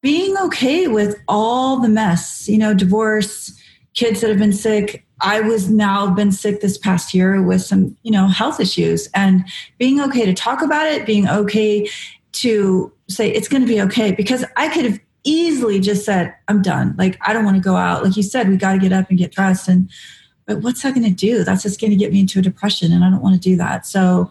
being 0.00 0.36
okay 0.38 0.86
with 0.86 1.20
all 1.28 1.80
the 1.80 1.88
mess, 1.88 2.48
you 2.48 2.58
know, 2.58 2.74
divorce, 2.74 3.52
kids 3.94 4.20
that 4.20 4.30
have 4.30 4.38
been 4.38 4.52
sick. 4.52 5.04
I 5.20 5.40
was 5.40 5.68
now 5.68 6.08
been 6.10 6.30
sick 6.30 6.60
this 6.60 6.78
past 6.78 7.12
year 7.12 7.42
with 7.42 7.62
some, 7.62 7.96
you 8.02 8.12
know, 8.12 8.28
health 8.28 8.60
issues 8.60 9.08
and 9.14 9.44
being 9.78 10.00
okay 10.00 10.24
to 10.24 10.32
talk 10.32 10.62
about 10.62 10.86
it, 10.86 11.06
being 11.06 11.28
okay 11.28 11.88
to 12.32 12.92
say 13.08 13.28
it's 13.28 13.48
going 13.48 13.62
to 13.62 13.68
be 13.68 13.80
okay 13.80 14.12
because 14.12 14.44
I 14.56 14.68
could 14.68 14.84
have 14.84 15.00
easily 15.24 15.80
just 15.80 16.04
said, 16.04 16.34
I'm 16.46 16.62
done. 16.62 16.94
Like, 16.96 17.18
I 17.26 17.32
don't 17.32 17.44
want 17.44 17.56
to 17.56 17.62
go 17.62 17.74
out. 17.74 18.04
Like 18.04 18.16
you 18.16 18.22
said, 18.22 18.48
we 18.48 18.56
got 18.56 18.74
to 18.74 18.78
get 18.78 18.92
up 18.92 19.08
and 19.10 19.18
get 19.18 19.32
dressed. 19.32 19.66
And, 19.66 19.90
but 20.46 20.58
what's 20.58 20.82
that 20.82 20.94
going 20.94 21.06
to 21.06 21.10
do? 21.10 21.42
That's 21.42 21.64
just 21.64 21.80
going 21.80 21.90
to 21.90 21.96
get 21.96 22.12
me 22.12 22.20
into 22.20 22.38
a 22.38 22.42
depression. 22.42 22.92
And 22.92 23.04
I 23.04 23.10
don't 23.10 23.22
want 23.22 23.34
to 23.34 23.40
do 23.40 23.56
that. 23.56 23.86
So 23.86 24.30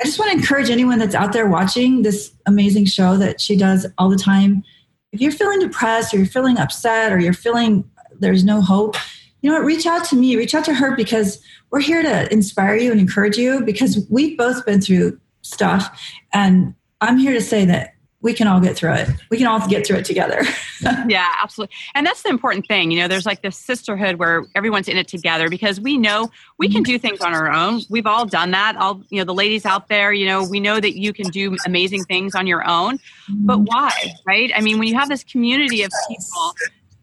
I 0.00 0.04
just 0.04 0.18
want 0.18 0.32
to 0.32 0.38
encourage 0.38 0.70
anyone 0.70 0.98
that's 0.98 1.14
out 1.14 1.34
there 1.34 1.46
watching 1.46 2.02
this 2.02 2.32
amazing 2.46 2.86
show 2.86 3.18
that 3.18 3.40
she 3.40 3.56
does 3.56 3.86
all 3.98 4.08
the 4.08 4.16
time 4.16 4.64
if 5.12 5.20
you're 5.20 5.32
feeling 5.32 5.60
depressed 5.60 6.12
or 6.12 6.16
you're 6.16 6.26
feeling 6.26 6.58
upset 6.58 7.12
or 7.12 7.18
you're 7.18 7.32
feeling 7.32 7.88
there's 8.18 8.44
no 8.44 8.60
hope, 8.60 8.96
you 9.42 9.50
know 9.50 9.56
what, 9.56 9.64
reach 9.64 9.86
out 9.86 10.04
to 10.06 10.16
me, 10.16 10.36
reach 10.36 10.54
out 10.54 10.64
to 10.64 10.74
her 10.74 10.96
because 10.96 11.42
we're 11.70 11.80
here 11.80 12.02
to 12.02 12.32
inspire 12.32 12.76
you 12.76 12.90
and 12.90 13.00
encourage 13.00 13.36
you 13.36 13.62
because 13.62 14.06
we've 14.10 14.36
both 14.38 14.64
been 14.64 14.80
through 14.80 15.18
stuff. 15.42 16.00
And 16.32 16.74
I'm 17.00 17.18
here 17.18 17.32
to 17.32 17.40
say 17.40 17.64
that 17.66 17.91
we 18.22 18.32
can 18.32 18.46
all 18.46 18.60
get 18.60 18.76
through 18.76 18.94
it. 18.94 19.08
We 19.30 19.36
can 19.36 19.48
all 19.48 19.66
get 19.68 19.86
through 19.86 19.98
it 19.98 20.04
together. 20.04 20.42
yeah, 21.08 21.28
absolutely. 21.42 21.74
And 21.94 22.06
that's 22.06 22.22
the 22.22 22.28
important 22.28 22.66
thing. 22.66 22.90
You 22.90 23.00
know, 23.00 23.08
there's 23.08 23.26
like 23.26 23.42
this 23.42 23.56
sisterhood 23.56 24.16
where 24.16 24.46
everyone's 24.54 24.88
in 24.88 24.96
it 24.96 25.08
together 25.08 25.50
because 25.50 25.80
we 25.80 25.98
know 25.98 26.30
we 26.58 26.68
can 26.68 26.82
mm-hmm. 26.82 26.92
do 26.92 26.98
things 26.98 27.20
on 27.20 27.34
our 27.34 27.50
own. 27.50 27.82
We've 27.90 28.06
all 28.06 28.24
done 28.24 28.52
that. 28.52 28.76
All, 28.76 29.02
you 29.10 29.18
know, 29.18 29.24
the 29.24 29.34
ladies 29.34 29.66
out 29.66 29.88
there, 29.88 30.12
you 30.12 30.26
know, 30.26 30.44
we 30.44 30.60
know 30.60 30.78
that 30.78 30.96
you 30.96 31.12
can 31.12 31.28
do 31.28 31.56
amazing 31.66 32.04
things 32.04 32.34
on 32.34 32.46
your 32.46 32.66
own. 32.66 32.98
Mm-hmm. 32.98 33.46
But 33.46 33.58
why, 33.58 33.90
right? 34.24 34.52
I 34.54 34.60
mean, 34.60 34.78
when 34.78 34.86
you 34.86 34.94
have 34.94 35.08
this 35.08 35.24
community 35.24 35.82
of 35.82 35.90
people, 36.08 36.54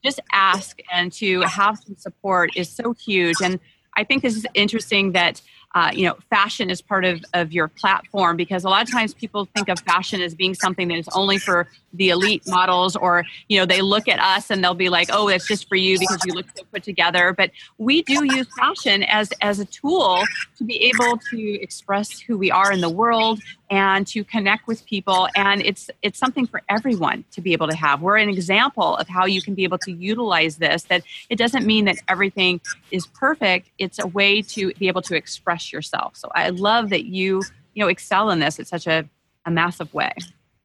just 0.03 0.21
ask 0.31 0.79
and 0.91 1.11
to 1.13 1.41
have 1.41 1.77
some 1.79 1.97
support 1.97 2.51
is 2.55 2.69
so 2.69 2.93
huge. 2.93 3.35
And 3.43 3.59
I 3.97 4.05
think 4.05 4.23
this 4.23 4.37
is 4.37 4.45
interesting 4.53 5.11
that 5.11 5.41
uh, 5.75 5.91
you 5.93 6.05
know, 6.05 6.15
fashion 6.29 6.69
is 6.69 6.81
part 6.81 7.05
of, 7.05 7.23
of 7.33 7.51
your 7.51 7.67
platform 7.67 8.35
because 8.35 8.63
a 8.63 8.69
lot 8.69 8.81
of 8.81 8.91
times 8.91 9.13
people 9.13 9.45
think 9.55 9.69
of 9.69 9.79
fashion 9.81 10.19
as 10.21 10.33
being 10.33 10.55
something 10.55 10.87
that 10.87 10.97
is 10.97 11.07
only 11.09 11.37
for 11.37 11.67
the 11.93 12.09
elite 12.09 12.43
models 12.47 12.95
or, 12.95 13.23
you 13.47 13.59
know, 13.59 13.65
they 13.65 13.81
look 13.81 14.07
at 14.07 14.19
us 14.19 14.49
and 14.49 14.63
they'll 14.63 14.73
be 14.73 14.89
like, 14.89 15.09
oh, 15.11 15.27
it's 15.27 15.47
just 15.47 15.67
for 15.67 15.75
you 15.75 15.99
because 15.99 16.19
you 16.25 16.33
look 16.33 16.45
so 16.55 16.63
put 16.71 16.83
together. 16.83 17.33
But 17.33 17.51
we 17.77 18.01
do 18.01 18.23
use 18.25 18.47
fashion 18.57 19.03
as, 19.03 19.31
as 19.41 19.59
a 19.59 19.65
tool 19.65 20.23
to 20.57 20.63
be 20.63 20.85
able 20.85 21.17
to 21.29 21.61
express 21.61 22.19
who 22.19 22.37
we 22.37 22.49
are 22.49 22.71
in 22.71 22.81
the 22.81 22.89
world 22.89 23.39
and 23.69 24.07
to 24.07 24.23
connect 24.23 24.67
with 24.67 24.85
people. 24.85 25.27
And 25.35 25.61
it's 25.61 25.89
it's 26.01 26.17
something 26.17 26.47
for 26.47 26.61
everyone 26.69 27.23
to 27.31 27.41
be 27.41 27.53
able 27.53 27.67
to 27.67 27.75
have. 27.75 28.01
We're 28.01 28.17
an 28.17 28.29
example 28.29 28.95
of 28.97 29.07
how 29.07 29.25
you 29.25 29.41
can 29.41 29.53
be 29.53 29.63
able 29.63 29.77
to 29.79 29.91
utilize 29.91 30.57
this 30.57 30.83
that 30.83 31.03
it 31.29 31.37
doesn't 31.37 31.65
mean 31.65 31.85
that 31.85 31.97
everything 32.07 32.61
is 32.91 33.05
perfect. 33.05 33.69
It's 33.77 33.99
a 33.99 34.07
way 34.07 34.41
to 34.41 34.73
be 34.73 34.87
able 34.87 35.03
to 35.03 35.15
express 35.15 35.58
yourself 35.71 36.15
so 36.15 36.29
i 36.35 36.49
love 36.49 36.89
that 36.89 37.05
you 37.05 37.41
you 37.73 37.83
know 37.83 37.87
excel 37.87 38.29
in 38.29 38.39
this 38.39 38.59
in 38.59 38.65
such 38.65 38.87
a, 38.87 39.07
a 39.45 39.51
massive 39.51 39.93
way 39.93 40.13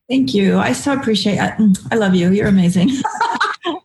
thank 0.09 0.35
you 0.35 0.59
i 0.59 0.72
so 0.72 0.92
appreciate 0.92 1.38
it 1.38 1.78
i 1.90 1.96
love 1.96 2.14
you 2.14 2.30
you're 2.30 2.48
amazing 2.48 2.90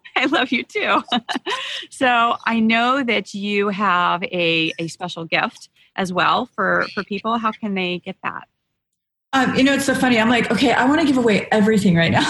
I 0.20 0.26
love 0.26 0.52
you 0.52 0.64
too. 0.64 1.02
so 1.90 2.36
I 2.46 2.60
know 2.60 3.04
that 3.04 3.34
you 3.34 3.70
have 3.70 4.22
a, 4.24 4.74
a 4.78 4.88
special 4.88 5.26
gift 5.26 5.70
as 5.96 6.12
well 6.12 6.46
for, 6.46 6.86
for 6.94 7.04
people. 7.04 7.38
How 7.38 7.52
can 7.52 7.74
they 7.74 8.00
get 8.00 8.18
that? 8.24 8.48
Um, 9.32 9.56
you 9.56 9.64
know, 9.64 9.74
it's 9.74 9.86
so 9.86 9.94
funny. 9.94 10.20
I'm 10.20 10.30
like, 10.30 10.52
okay, 10.52 10.74
I 10.74 10.86
want 10.86 11.02
to 11.02 11.08
give 11.08 11.18
away 11.18 11.48
everything 11.52 11.96
right 11.96 12.12
now. 12.12 12.26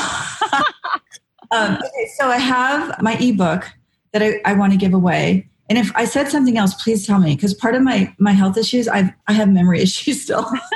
um, 1.51 1.75
okay, 1.75 2.07
so 2.17 2.27
I 2.27 2.37
have 2.37 3.01
my 3.01 3.13
ebook 3.15 3.65
that 4.11 4.21
I, 4.21 4.41
I 4.45 4.53
want 4.53 4.73
to 4.73 4.77
give 4.77 4.93
away. 4.93 5.49
And 5.69 5.77
if 5.77 5.95
I 5.95 6.05
said 6.05 6.29
something 6.29 6.57
else, 6.57 6.73
please 6.73 7.05
tell 7.05 7.19
me 7.19 7.35
because 7.35 7.53
part 7.53 7.75
of 7.75 7.83
my 7.83 8.13
my 8.17 8.31
health 8.31 8.57
issues, 8.57 8.87
I 8.87 9.13
I 9.27 9.33
have 9.33 9.49
memory 9.49 9.79
issues 9.81 10.23
still. 10.23 10.45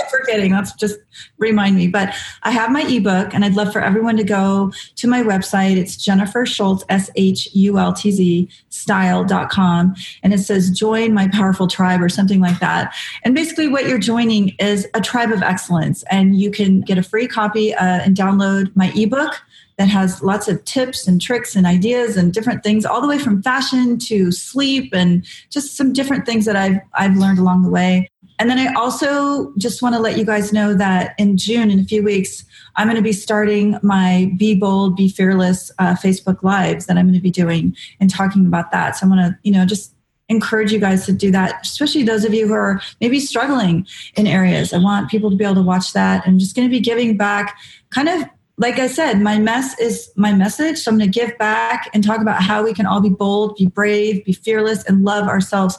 I'm 0.00 0.08
forgetting. 0.10 0.52
Let's 0.52 0.72
just 0.72 0.98
remind 1.38 1.76
me. 1.76 1.88
But 1.88 2.14
I 2.42 2.50
have 2.50 2.72
my 2.72 2.82
ebook, 2.82 3.34
and 3.34 3.44
I'd 3.44 3.54
love 3.54 3.72
for 3.72 3.82
everyone 3.82 4.16
to 4.16 4.24
go 4.24 4.72
to 4.96 5.06
my 5.06 5.22
website. 5.22 5.76
It's 5.76 5.96
Jennifer 5.96 6.46
Shultz 6.46 6.84
S 6.88 7.10
H 7.16 7.48
U 7.52 7.78
L 7.78 7.92
T 7.92 8.10
Z 8.10 8.48
style.com, 8.70 9.94
and 10.22 10.32
it 10.32 10.38
says 10.38 10.70
"Join 10.70 11.12
my 11.12 11.28
powerful 11.28 11.68
tribe" 11.68 12.02
or 12.02 12.08
something 12.08 12.40
like 12.40 12.58
that. 12.60 12.94
And 13.24 13.34
basically, 13.34 13.68
what 13.68 13.86
you're 13.86 13.98
joining 13.98 14.56
is 14.58 14.88
a 14.94 15.00
tribe 15.02 15.32
of 15.32 15.42
excellence, 15.42 16.02
and 16.10 16.40
you 16.40 16.50
can 16.50 16.80
get 16.80 16.96
a 16.96 17.02
free 17.02 17.28
copy 17.28 17.74
uh, 17.74 18.00
and 18.00 18.16
download 18.16 18.74
my 18.74 18.90
ebook 18.96 19.42
that 19.80 19.88
has 19.88 20.22
lots 20.22 20.46
of 20.46 20.62
tips 20.66 21.08
and 21.08 21.22
tricks 21.22 21.56
and 21.56 21.66
ideas 21.66 22.18
and 22.18 22.34
different 22.34 22.62
things, 22.62 22.84
all 22.84 23.00
the 23.00 23.08
way 23.08 23.18
from 23.18 23.42
fashion 23.42 23.98
to 23.98 24.30
sleep 24.30 24.92
and 24.92 25.24
just 25.48 25.74
some 25.74 25.90
different 25.94 26.26
things 26.26 26.44
that 26.44 26.54
I've 26.54 26.80
I've 26.92 27.16
learned 27.16 27.38
along 27.38 27.62
the 27.62 27.70
way. 27.70 28.10
And 28.38 28.50
then 28.50 28.58
I 28.58 28.74
also 28.74 29.54
just 29.56 29.80
want 29.80 29.94
to 29.94 29.98
let 29.98 30.18
you 30.18 30.26
guys 30.26 30.52
know 30.52 30.74
that 30.74 31.14
in 31.16 31.38
June, 31.38 31.70
in 31.70 31.80
a 31.80 31.84
few 31.84 32.02
weeks, 32.02 32.44
I'm 32.76 32.88
going 32.88 32.96
to 32.96 33.02
be 33.02 33.14
starting 33.14 33.78
my 33.82 34.30
Be 34.36 34.54
Bold, 34.54 34.96
Be 34.96 35.08
Fearless 35.08 35.70
uh, 35.78 35.94
Facebook 35.94 36.42
Lives 36.42 36.84
that 36.84 36.98
I'm 36.98 37.06
going 37.06 37.14
to 37.14 37.22
be 37.22 37.30
doing 37.30 37.74
and 38.00 38.10
talking 38.10 38.44
about 38.44 38.70
that. 38.72 38.98
So 38.98 39.06
I 39.06 39.08
want 39.08 39.22
to, 39.22 39.38
you 39.44 39.52
know, 39.52 39.64
just 39.64 39.94
encourage 40.28 40.72
you 40.72 40.78
guys 40.78 41.06
to 41.06 41.12
do 41.12 41.30
that, 41.30 41.60
especially 41.62 42.02
those 42.02 42.26
of 42.26 42.34
you 42.34 42.46
who 42.46 42.52
are 42.52 42.82
maybe 43.00 43.18
struggling 43.18 43.86
in 44.14 44.26
areas. 44.26 44.74
I 44.74 44.78
want 44.78 45.10
people 45.10 45.30
to 45.30 45.36
be 45.36 45.44
able 45.44 45.54
to 45.54 45.62
watch 45.62 45.94
that. 45.94 46.22
I'm 46.26 46.38
just 46.38 46.54
going 46.54 46.68
to 46.68 46.70
be 46.70 46.80
giving 46.80 47.16
back 47.16 47.56
kind 47.88 48.10
of 48.10 48.24
like 48.60 48.78
I 48.78 48.88
said, 48.88 49.22
my 49.22 49.38
mess 49.38 49.78
is 49.80 50.10
my 50.16 50.34
message. 50.34 50.78
So 50.78 50.90
I'm 50.90 50.98
going 50.98 51.10
to 51.10 51.18
give 51.18 51.36
back 51.38 51.88
and 51.94 52.04
talk 52.04 52.20
about 52.20 52.42
how 52.42 52.62
we 52.62 52.74
can 52.74 52.84
all 52.84 53.00
be 53.00 53.08
bold, 53.08 53.56
be 53.56 53.66
brave, 53.66 54.22
be 54.26 54.34
fearless, 54.34 54.84
and 54.84 55.02
love 55.02 55.26
ourselves 55.26 55.78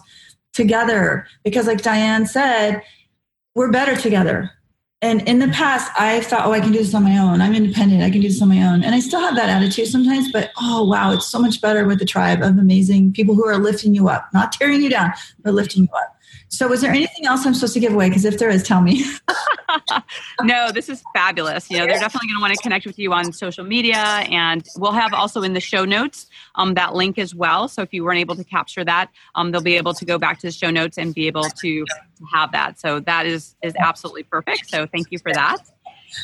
together. 0.52 1.28
Because, 1.44 1.67
like 1.67 1.84
Diane 1.84 2.26
said, 2.26 2.82
we're 3.54 3.72
better 3.72 3.96
together. 3.96 4.50
And 5.04 5.28
in 5.28 5.38
the 5.38 5.48
past, 5.50 5.91
I 6.00 6.22
thought, 6.22 6.48
oh, 6.48 6.54
I 6.54 6.60
can 6.60 6.72
do 6.72 6.80
this 6.80 6.96
on 6.96 7.04
my 7.04 7.17
own. 7.20 7.39
I'm 7.39 7.54
independent. 7.54 8.02
I 8.02 8.10
can 8.10 8.22
do 8.22 8.28
this 8.28 8.41
on 8.41 8.50
my 8.50 8.63
own. 8.63 8.84
And 8.84 8.96
I 8.96 9.00
still 9.00 9.20
have 9.20 9.36
that 9.36 9.50
attitude 9.50 9.88
sometimes, 9.88 10.32
but 10.32 10.50
oh, 10.60 10.84
wow, 10.84 11.12
it's 11.12 11.28
so 11.28 11.39
much 11.39 11.62
better 11.62 11.86
with 11.86 12.00
the 12.00 12.06
tribe 12.06 12.41
of 12.41 12.58
amazing 12.58 13.13
people 13.13 13.36
who 13.36 13.46
are 13.48 13.58
lifting 13.58 13.94
you 13.94 14.10
up, 14.10 14.28
not 14.34 14.52
tearing 14.52 14.82
you 14.82 14.89
down, 14.89 15.12
but 15.44 15.54
lifting 15.54 15.84
you 15.84 15.89
up. 15.96 16.15
So, 16.51 16.67
was 16.67 16.81
there 16.81 16.91
anything 16.91 17.25
else 17.25 17.45
I'm 17.45 17.53
supposed 17.53 17.73
to 17.75 17.79
give 17.79 17.93
away? 17.93 18.09
Because 18.09 18.25
if 18.25 18.37
there 18.37 18.49
is, 18.49 18.61
tell 18.61 18.81
me. 18.81 19.05
no, 20.41 20.69
this 20.73 20.89
is 20.89 21.01
fabulous. 21.15 21.71
You 21.71 21.79
know, 21.79 21.85
they're 21.85 21.97
definitely 21.97 22.27
going 22.27 22.39
to 22.39 22.41
want 22.41 22.53
to 22.53 22.61
connect 22.61 22.85
with 22.85 22.99
you 22.99 23.13
on 23.13 23.31
social 23.31 23.63
media, 23.63 23.95
and 23.95 24.67
we'll 24.75 24.91
have 24.91 25.13
also 25.13 25.43
in 25.43 25.53
the 25.53 25.61
show 25.61 25.85
notes 25.85 26.27
um, 26.55 26.73
that 26.73 26.93
link 26.93 27.17
as 27.17 27.33
well. 27.33 27.69
So 27.69 27.81
if 27.83 27.93
you 27.93 28.03
weren't 28.03 28.19
able 28.19 28.35
to 28.35 28.43
capture 28.43 28.83
that, 28.83 29.09
um, 29.35 29.51
they'll 29.51 29.61
be 29.61 29.77
able 29.77 29.93
to 29.93 30.03
go 30.03 30.17
back 30.17 30.39
to 30.39 30.47
the 30.47 30.51
show 30.51 30.69
notes 30.69 30.97
and 30.97 31.15
be 31.15 31.27
able 31.27 31.43
to, 31.61 31.85
have 32.31 32.51
that. 32.51 32.79
So 32.79 32.99
that 32.99 33.25
is 33.25 33.55
is 33.63 33.73
absolutely 33.79 34.21
perfect. 34.21 34.69
So 34.69 34.85
thank 34.85 35.11
you 35.11 35.17
for 35.17 35.33
that. 35.33 35.57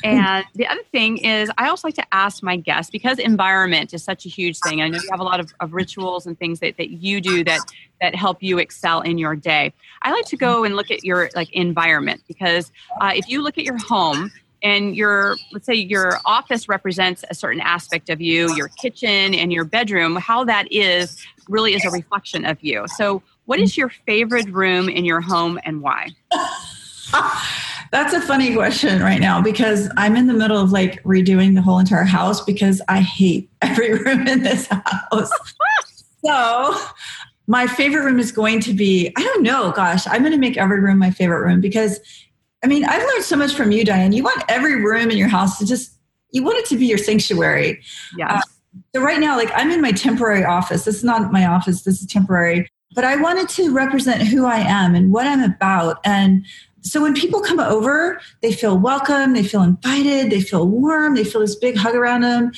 And 0.03 0.45
the 0.55 0.67
other 0.67 0.83
thing 0.91 1.17
is, 1.17 1.49
I 1.57 1.69
also 1.69 1.87
like 1.87 1.95
to 1.95 2.13
ask 2.13 2.43
my 2.43 2.55
guests 2.55 2.91
because 2.91 3.19
environment 3.19 3.93
is 3.93 4.03
such 4.03 4.25
a 4.25 4.29
huge 4.29 4.59
thing. 4.59 4.81
I 4.81 4.87
know 4.87 4.99
you 5.01 5.09
have 5.11 5.19
a 5.19 5.23
lot 5.23 5.39
of, 5.39 5.53
of 5.59 5.73
rituals 5.73 6.25
and 6.25 6.37
things 6.37 6.59
that, 6.59 6.77
that 6.77 6.91
you 6.91 7.21
do 7.21 7.43
that 7.43 7.59
that 8.01 8.15
help 8.15 8.43
you 8.43 8.59
excel 8.59 9.01
in 9.01 9.17
your 9.17 9.35
day. 9.35 9.73
I 10.03 10.11
like 10.11 10.25
to 10.25 10.37
go 10.37 10.63
and 10.63 10.75
look 10.75 10.91
at 10.91 11.03
your 11.03 11.29
like 11.35 11.51
environment 11.53 12.21
because 12.27 12.71
uh, 13.01 13.11
if 13.15 13.27
you 13.27 13.41
look 13.41 13.57
at 13.57 13.63
your 13.63 13.77
home 13.77 14.31
and 14.63 14.95
your 14.95 15.35
let's 15.51 15.65
say 15.65 15.75
your 15.75 16.19
office 16.25 16.67
represents 16.67 17.23
a 17.29 17.33
certain 17.33 17.61
aspect 17.61 18.09
of 18.09 18.21
you, 18.21 18.53
your 18.55 18.69
kitchen 18.69 19.33
and 19.33 19.51
your 19.51 19.63
bedroom, 19.63 20.15
how 20.15 20.43
that 20.43 20.71
is 20.71 21.23
really 21.47 21.73
is 21.73 21.85
a 21.85 21.91
reflection 21.91 22.45
of 22.45 22.57
you. 22.61 22.85
So, 22.97 23.21
what 23.45 23.59
is 23.59 23.77
your 23.77 23.89
favorite 24.05 24.49
room 24.49 24.89
in 24.89 25.05
your 25.05 25.21
home 25.21 25.57
and 25.63 25.81
why? 25.81 26.09
That's 27.91 28.13
a 28.13 28.21
funny 28.21 28.53
question 28.53 29.01
right 29.01 29.19
now 29.19 29.41
because 29.41 29.89
I'm 29.97 30.15
in 30.15 30.27
the 30.27 30.33
middle 30.33 30.57
of 30.57 30.71
like 30.71 31.01
redoing 31.03 31.55
the 31.55 31.61
whole 31.61 31.79
entire 31.79 32.03
house 32.03 32.43
because 32.43 32.81
I 32.87 33.01
hate 33.01 33.49
every 33.61 33.93
room 33.93 34.27
in 34.27 34.43
this 34.43 34.67
house. 34.67 35.31
so, 36.25 36.75
my 37.47 37.65
favorite 37.65 38.03
room 38.03 38.19
is 38.19 38.31
going 38.31 38.59
to 38.61 38.73
be 38.73 39.11
I 39.17 39.21
don't 39.21 39.43
know, 39.43 39.71
gosh, 39.71 40.05
I'm 40.07 40.21
going 40.21 40.33
to 40.33 40.37
make 40.37 40.57
every 40.57 40.81
room 40.81 40.97
my 40.97 41.11
favorite 41.11 41.45
room 41.45 41.61
because 41.61 41.99
I 42.63 42.67
mean, 42.67 42.83
I've 42.85 43.01
learned 43.01 43.23
so 43.23 43.35
much 43.35 43.53
from 43.53 43.71
you, 43.71 43.85
Diane. 43.85 44.11
You 44.11 44.23
want 44.23 44.43
every 44.49 44.83
room 44.83 45.11
in 45.11 45.17
your 45.17 45.27
house 45.27 45.57
to 45.59 45.65
just 45.65 45.97
you 46.31 46.43
want 46.43 46.57
it 46.57 46.65
to 46.65 46.77
be 46.77 46.85
your 46.85 46.97
sanctuary. 46.97 47.81
Yeah. 48.17 48.35
Uh, 48.35 48.41
so 48.93 49.01
right 49.01 49.19
now, 49.19 49.37
like 49.37 49.51
I'm 49.55 49.71
in 49.71 49.81
my 49.81 49.91
temporary 49.91 50.43
office. 50.43 50.85
This 50.85 50.97
is 50.97 51.03
not 51.03 51.31
my 51.31 51.45
office. 51.45 51.83
This 51.83 52.01
is 52.01 52.07
temporary. 52.07 52.69
But 52.93 53.03
I 53.03 53.15
wanted 53.15 53.47
to 53.49 53.73
represent 53.73 54.23
who 54.23 54.45
I 54.45 54.57
am 54.57 54.95
and 54.95 55.11
what 55.11 55.27
I'm 55.27 55.43
about. 55.43 55.99
And 56.03 56.45
so 56.87 57.01
when 57.01 57.13
people 57.13 57.41
come 57.41 57.59
over, 57.59 58.19
they 58.41 58.51
feel 58.51 58.77
welcome, 58.77 59.33
they 59.33 59.43
feel 59.43 59.61
invited, 59.61 60.31
they 60.31 60.41
feel 60.41 60.67
warm, 60.67 61.15
they 61.15 61.23
feel 61.23 61.41
this 61.41 61.55
big 61.55 61.75
hug 61.75 61.95
around 61.95 62.21
them. 62.21 62.51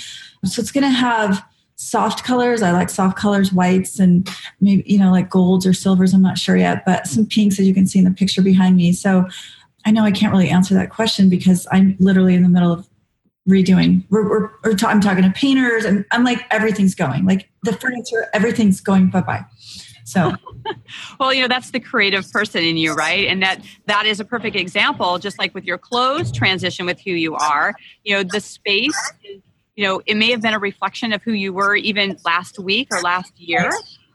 So 0.46 0.62
it's 0.62 0.72
going 0.72 0.84
to 0.84 0.90
have 0.90 1.44
soft 1.76 2.24
colors. 2.24 2.62
I 2.62 2.72
like 2.72 2.90
soft 2.90 3.18
colors, 3.18 3.54
whites 3.54 4.00
and 4.00 4.30
maybe, 4.60 4.84
you 4.86 5.00
know, 5.00 5.12
like 5.12 5.30
golds 5.30 5.66
or 5.66 5.74
silvers. 5.74 6.14
I'm 6.14 6.22
not 6.22 6.38
sure 6.38 6.58
yet, 6.58 6.86
but 6.86 7.08
some 7.08 7.26
pinks 7.26 7.60
as 7.60 7.68
you 7.68 7.74
can 7.74 7.88
see 7.88 8.00
in 8.00 8.06
the 8.06 8.12
picture 8.12 8.42
behind 8.42 8.76
me. 8.76 8.92
So 8.92 9.26
I 9.86 9.92
know 9.92 10.04
I 10.04 10.12
can't 10.12 10.32
really 10.32 10.50
answer 10.50 10.74
that 10.74 10.90
question 10.90 11.30
because 11.30 11.66
I'm 11.72 11.96
literally 12.00 12.36
in 12.36 12.44
the 12.44 12.50
middle 12.50 12.72
of 12.72 12.88
redoing. 13.48 14.04
We're, 14.10 14.30
we're, 14.30 14.50
we're 14.64 14.76
I'm 14.84 15.00
talking 15.02 15.24
to 15.24 15.32
painters 15.32 15.86
and 15.86 16.06
I'm 16.12 16.24
like, 16.24 16.46
everything's 16.52 16.96
going. 16.96 17.26
Like 17.26 17.50
the 17.64 17.74
furniture, 17.74 18.28
everything's 18.34 18.82
going 18.82 19.10
bye 19.10 19.22
bye. 19.22 19.46
So, 20.04 20.34
well, 21.20 21.34
you 21.34 21.42
know, 21.42 21.48
that's 21.48 21.72
the 21.72 21.80
creative 21.80 22.30
person 22.32 22.64
in 22.64 22.78
you, 22.78 22.94
right? 22.94 23.28
And 23.28 23.42
that 23.42 23.64
that 23.86 24.06
is 24.06 24.20
a 24.20 24.26
perfect 24.26 24.56
example, 24.56 25.20
just 25.20 25.40
like 25.40 25.54
with 25.54 25.66
your 25.66 25.78
clothes 25.78 26.32
transition 26.32 26.86
with 26.86 27.00
who 27.02 27.12
you 27.12 27.36
are. 27.36 27.74
You 28.04 28.16
know, 28.16 28.24
the 28.24 28.40
space, 28.40 29.12
you 29.24 29.86
know, 29.86 30.02
it 30.06 30.16
may 30.16 30.32
have 30.32 30.42
been 30.42 30.54
a 30.54 30.60
reflection 30.60 31.14
of 31.14 31.22
who 31.24 31.32
you 31.32 31.54
were 31.54 31.76
even 31.76 32.18
last 32.26 32.60
week 32.60 32.88
or 32.92 33.02
last 33.02 33.40
year. 33.40 33.70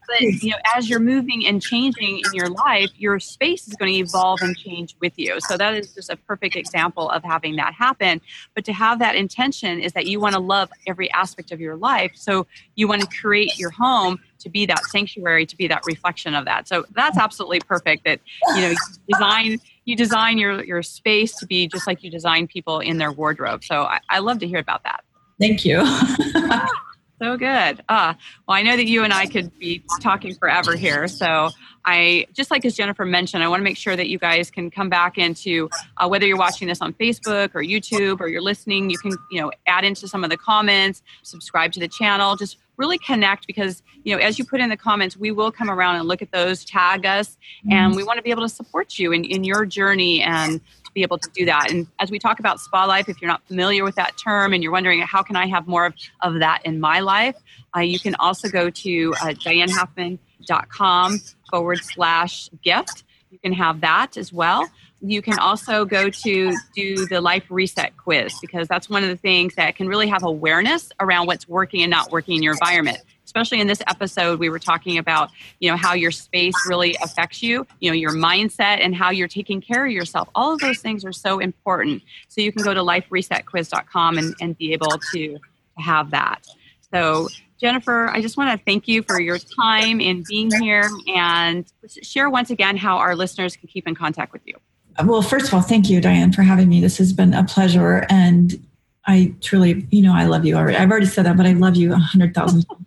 But 0.06 0.20
you 0.20 0.50
know, 0.50 0.58
as 0.76 0.88
you're 0.88 1.00
moving 1.00 1.46
and 1.46 1.62
changing 1.62 2.18
in 2.18 2.34
your 2.34 2.48
life, 2.48 2.90
your 2.96 3.18
space 3.20 3.68
is 3.68 3.74
going 3.74 3.92
to 3.92 3.98
evolve 3.98 4.40
and 4.42 4.56
change 4.56 4.96
with 5.00 5.12
you. 5.16 5.40
So 5.40 5.56
that 5.56 5.74
is 5.74 5.94
just 5.94 6.10
a 6.10 6.16
perfect 6.16 6.56
example 6.56 7.10
of 7.10 7.22
having 7.24 7.56
that 7.56 7.74
happen. 7.74 8.20
But 8.54 8.64
to 8.66 8.72
have 8.72 8.98
that 8.98 9.16
intention 9.16 9.80
is 9.80 9.92
that 9.92 10.06
you 10.06 10.20
want 10.20 10.34
to 10.34 10.40
love 10.40 10.70
every 10.86 11.10
aspect 11.12 11.52
of 11.52 11.60
your 11.60 11.76
life. 11.76 12.12
So 12.14 12.46
you 12.74 12.88
want 12.88 13.02
to 13.02 13.08
create 13.20 13.58
your 13.58 13.70
home 13.70 14.18
to 14.40 14.50
be 14.50 14.66
that 14.66 14.84
sanctuary, 14.86 15.46
to 15.46 15.56
be 15.56 15.66
that 15.68 15.82
reflection 15.86 16.34
of 16.34 16.44
that. 16.44 16.68
So 16.68 16.84
that's 16.94 17.18
absolutely 17.18 17.60
perfect. 17.60 18.04
That 18.04 18.20
you 18.54 18.60
know, 18.60 18.70
you 18.70 18.76
design 19.08 19.58
you 19.84 19.96
design 19.96 20.38
your 20.38 20.64
your 20.64 20.82
space 20.82 21.36
to 21.36 21.46
be 21.46 21.66
just 21.66 21.86
like 21.86 22.02
you 22.02 22.10
design 22.10 22.46
people 22.46 22.80
in 22.80 22.98
their 22.98 23.12
wardrobe. 23.12 23.64
So 23.64 23.82
I, 23.82 24.00
I 24.08 24.18
love 24.20 24.38
to 24.40 24.46
hear 24.46 24.58
about 24.58 24.82
that. 24.84 25.04
Thank 25.40 25.64
you. 25.64 25.82
So 27.20 27.36
good. 27.36 27.82
Uh, 27.88 28.14
well, 28.46 28.56
I 28.56 28.62
know 28.62 28.76
that 28.76 28.86
you 28.86 29.04
and 29.04 29.12
I 29.12 29.26
could 29.26 29.56
be 29.58 29.84
talking 30.00 30.34
forever 30.34 30.74
here. 30.74 31.06
So 31.06 31.50
I 31.84 32.26
just 32.32 32.50
like 32.50 32.64
as 32.64 32.74
Jennifer 32.74 33.04
mentioned, 33.04 33.42
I 33.42 33.48
want 33.48 33.60
to 33.60 33.64
make 33.64 33.76
sure 33.76 33.94
that 33.94 34.08
you 34.08 34.18
guys 34.18 34.50
can 34.50 34.70
come 34.70 34.88
back 34.88 35.16
into 35.16 35.70
uh, 35.96 36.08
whether 36.08 36.26
you're 36.26 36.36
watching 36.36 36.66
this 36.66 36.80
on 36.80 36.92
Facebook 36.94 37.54
or 37.54 37.62
YouTube 37.62 38.20
or 38.20 38.28
you're 38.28 38.42
listening, 38.42 38.90
you 38.90 38.98
can 38.98 39.12
you 39.30 39.40
know 39.40 39.52
add 39.66 39.84
into 39.84 40.08
some 40.08 40.24
of 40.24 40.30
the 40.30 40.36
comments, 40.36 41.02
subscribe 41.22 41.72
to 41.72 41.80
the 41.80 41.88
channel, 41.88 42.34
just 42.36 42.58
really 42.76 42.98
connect 42.98 43.46
because 43.46 43.82
you 44.02 44.14
know 44.14 44.20
as 44.20 44.38
you 44.38 44.44
put 44.44 44.60
in 44.60 44.68
the 44.68 44.76
comments, 44.76 45.16
we 45.16 45.30
will 45.30 45.52
come 45.52 45.70
around 45.70 45.96
and 45.96 46.08
look 46.08 46.20
at 46.20 46.32
those, 46.32 46.64
tag 46.64 47.06
us, 47.06 47.36
and 47.70 47.90
mm-hmm. 47.90 47.96
we 47.96 48.02
want 48.02 48.16
to 48.16 48.22
be 48.22 48.30
able 48.30 48.42
to 48.42 48.48
support 48.48 48.98
you 48.98 49.12
in, 49.12 49.24
in 49.24 49.44
your 49.44 49.64
journey 49.64 50.20
and 50.20 50.60
be 50.94 51.02
able 51.02 51.18
to 51.18 51.28
do 51.34 51.44
that. 51.44 51.70
And 51.70 51.86
as 51.98 52.10
we 52.10 52.18
talk 52.18 52.38
about 52.38 52.60
spa 52.60 52.84
life, 52.84 53.08
if 53.08 53.20
you're 53.20 53.30
not 53.30 53.46
familiar 53.46 53.84
with 53.84 53.96
that 53.96 54.16
term 54.16 54.52
and 54.52 54.62
you're 54.62 54.72
wondering 54.72 55.00
how 55.00 55.22
can 55.22 55.36
I 55.36 55.46
have 55.46 55.66
more 55.66 55.86
of, 55.86 55.94
of 56.22 56.38
that 56.38 56.62
in 56.64 56.80
my 56.80 57.00
life, 57.00 57.36
uh, 57.76 57.80
you 57.80 57.98
can 57.98 58.14
also 58.16 58.48
go 58.48 58.70
to 58.70 59.14
uh, 59.20 59.26
dianehalfman.com 59.26 61.20
forward 61.50 61.80
slash 61.82 62.48
gift. 62.62 63.04
You 63.30 63.38
can 63.38 63.52
have 63.52 63.80
that 63.80 64.16
as 64.16 64.32
well. 64.32 64.68
You 65.00 65.20
can 65.20 65.38
also 65.38 65.84
go 65.84 66.08
to 66.08 66.56
do 66.74 67.06
the 67.06 67.20
life 67.20 67.44
reset 67.50 67.94
quiz 67.98 68.38
because 68.40 68.68
that's 68.68 68.88
one 68.88 69.02
of 69.02 69.10
the 69.10 69.16
things 69.16 69.54
that 69.56 69.76
can 69.76 69.86
really 69.86 70.08
have 70.08 70.22
awareness 70.22 70.90
around 70.98 71.26
what's 71.26 71.46
working 71.46 71.82
and 71.82 71.90
not 71.90 72.10
working 72.10 72.36
in 72.36 72.42
your 72.42 72.54
environment 72.54 72.98
especially 73.34 73.60
in 73.60 73.66
this 73.66 73.82
episode 73.88 74.38
we 74.38 74.48
were 74.48 74.60
talking 74.60 74.96
about 74.96 75.28
you 75.58 75.68
know 75.68 75.76
how 75.76 75.92
your 75.92 76.12
space 76.12 76.54
really 76.68 76.96
affects 77.02 77.42
you 77.42 77.66
you 77.80 77.90
know 77.90 77.94
your 77.94 78.12
mindset 78.12 78.78
and 78.78 78.94
how 78.94 79.10
you're 79.10 79.26
taking 79.26 79.60
care 79.60 79.86
of 79.86 79.90
yourself. 79.90 80.28
All 80.36 80.52
of 80.52 80.60
those 80.60 80.78
things 80.78 81.04
are 81.04 81.12
so 81.12 81.40
important. 81.40 82.02
So 82.28 82.40
you 82.40 82.52
can 82.52 82.62
go 82.62 82.72
to 82.72 82.80
liferesetquiz.com 82.80 84.18
and, 84.18 84.36
and 84.40 84.56
be 84.56 84.72
able 84.72 84.98
to 85.12 85.38
have 85.78 86.12
that. 86.12 86.46
So 86.92 87.28
jennifer 87.60 88.08
i 88.08 88.20
just 88.20 88.36
want 88.36 88.50
to 88.50 88.64
thank 88.64 88.88
you 88.88 89.00
for 89.04 89.20
your 89.20 89.38
time 89.38 90.00
in 90.00 90.24
being 90.28 90.50
here 90.60 90.90
and 91.14 91.64
share 92.02 92.28
once 92.28 92.50
again 92.50 92.76
how 92.76 92.96
our 92.96 93.14
listeners 93.14 93.56
can 93.56 93.68
keep 93.68 93.86
in 93.86 93.94
contact 93.94 94.32
with 94.32 94.42
you. 94.44 94.54
Well 95.04 95.22
first 95.22 95.48
of 95.48 95.54
all 95.54 95.60
thank 95.60 95.90
you 95.90 96.00
diane 96.00 96.32
for 96.32 96.42
having 96.42 96.68
me. 96.68 96.80
This 96.80 96.98
has 96.98 97.12
been 97.12 97.34
a 97.34 97.42
pleasure 97.42 98.06
and 98.08 98.54
I 99.06 99.34
truly, 99.40 99.86
you 99.90 100.02
know, 100.02 100.14
I 100.14 100.24
love 100.24 100.46
you 100.46 100.56
already. 100.56 100.78
I've 100.78 100.90
already 100.90 101.06
said 101.06 101.26
that, 101.26 101.36
but 101.36 101.44
I 101.44 101.52
love 101.52 101.76
you 101.76 101.92
a 101.92 101.96
hundred 101.96 102.34
thousand 102.34 102.62
times. 102.62 102.86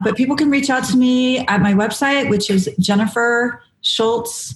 But 0.00 0.16
people 0.16 0.36
can 0.36 0.50
reach 0.50 0.68
out 0.68 0.84
to 0.84 0.96
me 0.96 1.38
at 1.46 1.60
my 1.60 1.72
website, 1.72 2.28
which 2.28 2.50
is 2.50 2.68
Jennifer 2.78 3.62
Shultz 3.82 4.54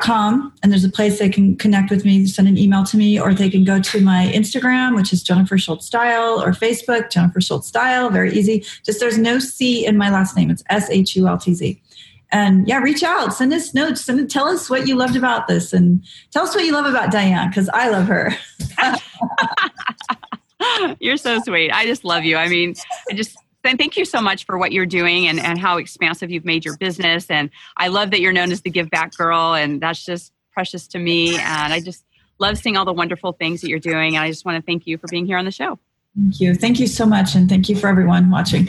com, 0.00 0.52
and 0.62 0.70
there's 0.70 0.84
a 0.84 0.90
place 0.90 1.18
they 1.18 1.28
can 1.28 1.56
connect 1.56 1.90
with 1.90 2.04
me 2.04 2.26
send 2.26 2.46
an 2.46 2.56
email 2.56 2.84
to 2.84 2.96
me 2.96 3.18
or 3.18 3.34
they 3.34 3.50
can 3.50 3.64
go 3.64 3.80
to 3.80 4.00
my 4.00 4.30
instagram 4.32 4.94
which 4.94 5.12
is 5.12 5.20
jennifer 5.20 5.58
shultz 5.58 5.86
style 5.86 6.40
or 6.40 6.52
facebook 6.52 7.10
jennifer 7.10 7.40
shultz 7.40 7.66
style 7.66 8.08
very 8.08 8.32
easy. 8.32 8.64
Just 8.84 9.00
there's 9.00 9.18
no 9.18 9.40
c 9.40 9.84
in 9.84 9.96
my 9.96 10.10
last 10.10 10.36
name. 10.36 10.50
It's 10.50 10.62
s-h-u-l-t-z 10.70 11.82
and 12.30 12.68
yeah 12.68 12.78
reach 12.78 13.02
out. 13.02 13.34
Send 13.34 13.52
us 13.52 13.74
notes. 13.74 14.04
Send 14.04 14.30
tell 14.30 14.48
us 14.48 14.70
what 14.70 14.86
you 14.86 14.96
loved 14.96 15.16
about 15.16 15.48
this. 15.48 15.72
And 15.72 16.04
tell 16.30 16.44
us 16.44 16.54
what 16.54 16.64
you 16.64 16.72
love 16.72 16.86
about 16.86 17.10
diane 17.10 17.48
because 17.48 17.68
i 17.70 17.88
love 17.88 18.06
her. 18.06 18.32
You're 21.00 21.16
so 21.16 21.40
sweet. 21.40 21.70
I 21.70 21.84
just 21.84 22.04
love 22.04 22.24
you. 22.24 22.36
I 22.36 22.48
mean, 22.48 22.74
I 23.10 23.14
just 23.14 23.36
thank 23.64 23.96
you 23.96 24.04
so 24.04 24.20
much 24.20 24.44
for 24.44 24.58
what 24.58 24.72
you're 24.72 24.86
doing 24.86 25.26
and, 25.26 25.40
and 25.40 25.58
how 25.58 25.78
expansive 25.78 26.30
you've 26.30 26.44
made 26.44 26.64
your 26.64 26.76
business. 26.76 27.30
And 27.30 27.50
I 27.76 27.88
love 27.88 28.10
that 28.10 28.20
you're 28.20 28.32
known 28.32 28.52
as 28.52 28.62
the 28.62 28.70
Give 28.70 28.90
Back 28.90 29.16
Girl, 29.16 29.54
and 29.54 29.80
that's 29.80 30.04
just 30.04 30.32
precious 30.52 30.86
to 30.88 30.98
me. 30.98 31.36
And 31.36 31.72
I 31.72 31.80
just 31.80 32.04
love 32.38 32.58
seeing 32.58 32.76
all 32.76 32.84
the 32.84 32.92
wonderful 32.92 33.32
things 33.32 33.60
that 33.60 33.68
you're 33.68 33.78
doing. 33.78 34.16
And 34.16 34.24
I 34.24 34.30
just 34.30 34.44
want 34.44 34.56
to 34.56 34.62
thank 34.62 34.86
you 34.86 34.98
for 34.98 35.08
being 35.08 35.26
here 35.26 35.38
on 35.38 35.44
the 35.44 35.50
show. 35.50 35.78
Thank 36.16 36.40
you. 36.40 36.54
Thank 36.54 36.78
you 36.78 36.86
so 36.86 37.06
much. 37.06 37.34
And 37.34 37.48
thank 37.48 37.68
you 37.68 37.76
for 37.76 37.88
everyone 37.88 38.30
watching. 38.30 38.68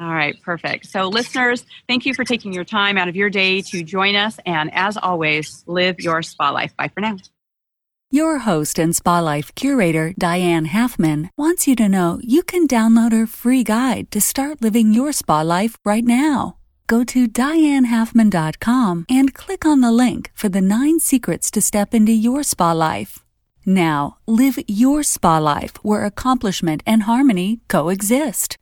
All 0.00 0.14
right, 0.14 0.40
perfect. 0.42 0.86
So, 0.86 1.08
listeners, 1.08 1.66
thank 1.88 2.06
you 2.06 2.14
for 2.14 2.24
taking 2.24 2.52
your 2.52 2.64
time 2.64 2.96
out 2.96 3.08
of 3.08 3.16
your 3.16 3.30
day 3.30 3.62
to 3.62 3.82
join 3.82 4.14
us. 4.14 4.38
And 4.46 4.72
as 4.72 4.96
always, 4.96 5.64
live 5.66 5.98
your 5.98 6.22
spa 6.22 6.50
life. 6.50 6.76
Bye 6.76 6.88
for 6.88 7.00
now. 7.00 7.16
Your 8.10 8.38
host 8.38 8.78
and 8.78 8.96
Spa 8.96 9.20
Life 9.20 9.54
curator, 9.54 10.14
Diane 10.16 10.68
Halfman, 10.68 11.28
wants 11.36 11.68
you 11.68 11.76
to 11.76 11.90
know 11.90 12.18
you 12.22 12.42
can 12.42 12.66
download 12.66 13.12
her 13.12 13.26
free 13.26 13.62
guide 13.62 14.10
to 14.12 14.18
start 14.18 14.62
living 14.62 14.94
your 14.94 15.12
spa 15.12 15.42
life 15.42 15.76
right 15.84 16.04
now. 16.04 16.56
Go 16.86 17.04
to 17.04 17.28
dianehalfman.com 17.28 19.04
and 19.10 19.34
click 19.34 19.66
on 19.66 19.82
the 19.82 19.92
link 19.92 20.30
for 20.32 20.48
the 20.48 20.62
nine 20.62 21.00
secrets 21.00 21.50
to 21.50 21.60
step 21.60 21.92
into 21.92 22.12
your 22.12 22.42
spa 22.42 22.72
life. 22.72 23.26
Now, 23.66 24.16
live 24.26 24.58
your 24.66 25.02
spa 25.02 25.36
life 25.36 25.76
where 25.84 26.06
accomplishment 26.06 26.82
and 26.86 27.02
harmony 27.02 27.60
coexist. 27.68 28.56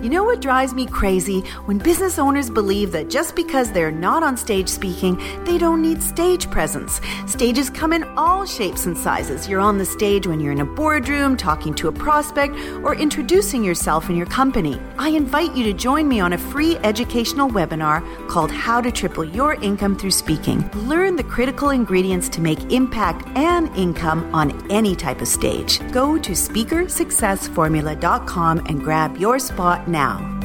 You 0.00 0.10
know 0.10 0.22
what 0.22 0.40
drives 0.40 0.74
me 0.74 0.86
crazy? 0.86 1.40
When 1.64 1.78
business 1.78 2.20
owners 2.20 2.48
believe 2.48 2.92
that 2.92 3.10
just 3.10 3.34
because 3.34 3.72
they're 3.72 3.90
not 3.90 4.22
on 4.22 4.36
stage 4.36 4.68
speaking, 4.68 5.20
they 5.44 5.58
don't 5.58 5.82
need 5.82 6.04
stage 6.04 6.48
presence. 6.52 7.00
Stages 7.26 7.68
come 7.68 7.92
in 7.92 8.04
all 8.16 8.46
shapes 8.46 8.86
and 8.86 8.96
sizes. 8.96 9.48
You're 9.48 9.58
on 9.58 9.78
the 9.78 9.84
stage 9.84 10.24
when 10.24 10.38
you're 10.38 10.52
in 10.52 10.60
a 10.60 10.64
boardroom, 10.64 11.36
talking 11.36 11.74
to 11.74 11.88
a 11.88 11.92
prospect, 11.92 12.54
or 12.84 12.94
introducing 12.94 13.64
yourself 13.64 14.08
and 14.08 14.16
your 14.16 14.26
company. 14.26 14.80
I 14.98 15.08
invite 15.08 15.56
you 15.56 15.64
to 15.64 15.72
join 15.72 16.06
me 16.06 16.20
on 16.20 16.32
a 16.32 16.38
free 16.38 16.76
educational 16.84 17.50
webinar 17.50 18.00
called 18.28 18.52
How 18.52 18.80
to 18.80 18.92
Triple 18.92 19.24
Your 19.24 19.54
Income 19.54 19.98
Through 19.98 20.12
Speaking. 20.12 20.70
Learn 20.86 21.16
the 21.16 21.24
critical 21.24 21.70
ingredients 21.70 22.28
to 22.28 22.40
make 22.40 22.72
impact 22.72 23.26
and 23.36 23.68
income 23.76 24.32
on 24.32 24.52
any 24.70 24.94
type 24.94 25.20
of 25.20 25.26
stage. 25.26 25.80
Go 25.90 26.16
to 26.18 26.32
speakersuccessformula.com 26.32 28.58
and 28.66 28.80
grab 28.80 29.16
your 29.16 29.40
spot 29.40 29.87
now. 29.88 30.38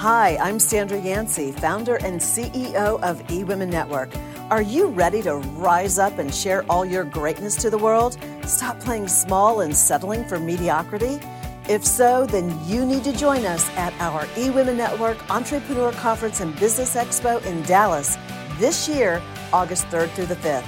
Hi, 0.00 0.38
I'm 0.38 0.58
Sandra 0.58 0.98
Yancey, 0.98 1.52
founder 1.52 1.96
and 1.96 2.18
CEO 2.18 2.98
of 3.02 3.22
eWomen 3.26 3.68
Network. 3.68 4.10
Are 4.50 4.62
you 4.62 4.88
ready 4.88 5.20
to 5.22 5.36
rise 5.36 5.98
up 5.98 6.18
and 6.18 6.34
share 6.34 6.64
all 6.70 6.86
your 6.86 7.04
greatness 7.04 7.54
to 7.56 7.68
the 7.68 7.76
world? 7.76 8.16
Stop 8.46 8.80
playing 8.80 9.08
small 9.08 9.60
and 9.60 9.76
settling 9.76 10.24
for 10.24 10.40
mediocrity? 10.40 11.20
If 11.68 11.84
so, 11.84 12.24
then 12.24 12.58
you 12.66 12.86
need 12.86 13.04
to 13.04 13.12
join 13.12 13.44
us 13.44 13.68
at 13.76 13.92
our 14.00 14.24
eWomen 14.36 14.76
Network 14.76 15.30
Entrepreneur 15.30 15.92
Conference 15.92 16.40
and 16.40 16.58
Business 16.58 16.96
Expo 16.96 17.44
in 17.44 17.62
Dallas 17.64 18.16
this 18.58 18.88
year, 18.88 19.20
August 19.52 19.86
3rd 19.88 20.08
through 20.12 20.26
the 20.26 20.36
5th. 20.36 20.64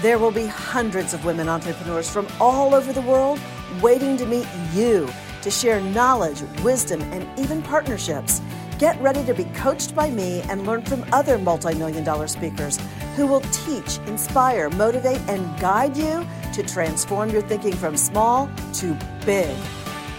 There 0.00 0.20
will 0.20 0.30
be 0.30 0.46
hundreds 0.46 1.12
of 1.12 1.24
women 1.24 1.48
entrepreneurs 1.48 2.08
from 2.08 2.28
all 2.40 2.72
over 2.72 2.92
the 2.92 3.02
world 3.02 3.40
waiting 3.80 4.16
to 4.16 4.26
meet 4.26 4.46
you 4.72 5.08
to 5.42 5.50
share 5.50 5.80
knowledge, 5.80 6.42
wisdom, 6.62 7.00
and 7.12 7.26
even 7.38 7.62
partnerships. 7.62 8.40
Get 8.78 9.00
ready 9.00 9.24
to 9.24 9.32
be 9.32 9.44
coached 9.54 9.94
by 9.94 10.10
me 10.10 10.42
and 10.50 10.66
learn 10.66 10.82
from 10.82 11.04
other 11.12 11.38
multi 11.38 11.74
million 11.74 12.04
dollar 12.04 12.26
speakers 12.26 12.78
who 13.14 13.26
will 13.26 13.40
teach, 13.40 13.98
inspire, 14.06 14.68
motivate, 14.70 15.20
and 15.28 15.58
guide 15.58 15.96
you 15.96 16.26
to 16.52 16.62
transform 16.62 17.30
your 17.30 17.42
thinking 17.42 17.74
from 17.74 17.96
small 17.96 18.50
to 18.74 18.96
big. 19.24 19.56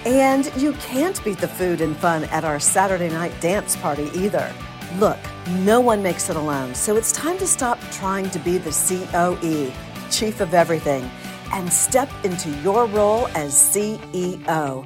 And 0.05 0.51
you 0.55 0.73
can't 0.73 1.21
beat 1.23 1.39
the 1.39 1.47
food 1.47 1.81
and 1.81 1.95
fun 1.97 2.23
at 2.25 2.45
our 2.45 2.59
Saturday 2.59 3.09
night 3.09 3.33
dance 3.41 3.75
party 3.75 4.09
either. 4.15 4.51
Look, 4.97 5.19
no 5.59 5.81
one 5.81 6.01
makes 6.01 6.29
it 6.29 6.35
alone, 6.37 6.73
so 6.73 6.95
it's 6.95 7.11
time 7.11 7.37
to 7.39 7.47
stop 7.47 7.79
trying 7.91 8.29
to 8.29 8.39
be 8.39 8.57
the 8.57 8.71
COE, 8.71 9.71
Chief 10.09 10.39
of 10.39 10.53
Everything, 10.53 11.09
and 11.51 11.71
step 11.71 12.09
into 12.23 12.49
your 12.61 12.85
role 12.87 13.27
as 13.29 13.53
CEO. 13.53 14.85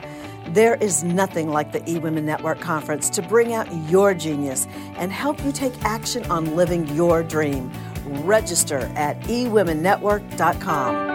There 0.54 0.76
is 0.76 1.04
nothing 1.04 1.50
like 1.50 1.72
the 1.72 1.82
eWomen 1.82 2.24
Network 2.24 2.60
Conference 2.60 3.10
to 3.12 3.22
bring 3.22 3.54
out 3.54 3.68
your 3.90 4.14
genius 4.14 4.68
and 4.96 5.12
help 5.12 5.44
you 5.46 5.52
take 5.52 5.74
action 5.84 6.30
on 6.32 6.56
living 6.56 6.88
your 6.90 7.24
dream. 7.24 7.72
Register 8.06 8.92
at 8.96 9.20
eWomenNetwork.com. 9.22 11.12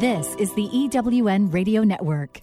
This 0.00 0.34
is 0.36 0.54
the 0.54 0.66
EWN 0.72 1.52
Radio 1.52 1.84
Network. 1.84 2.40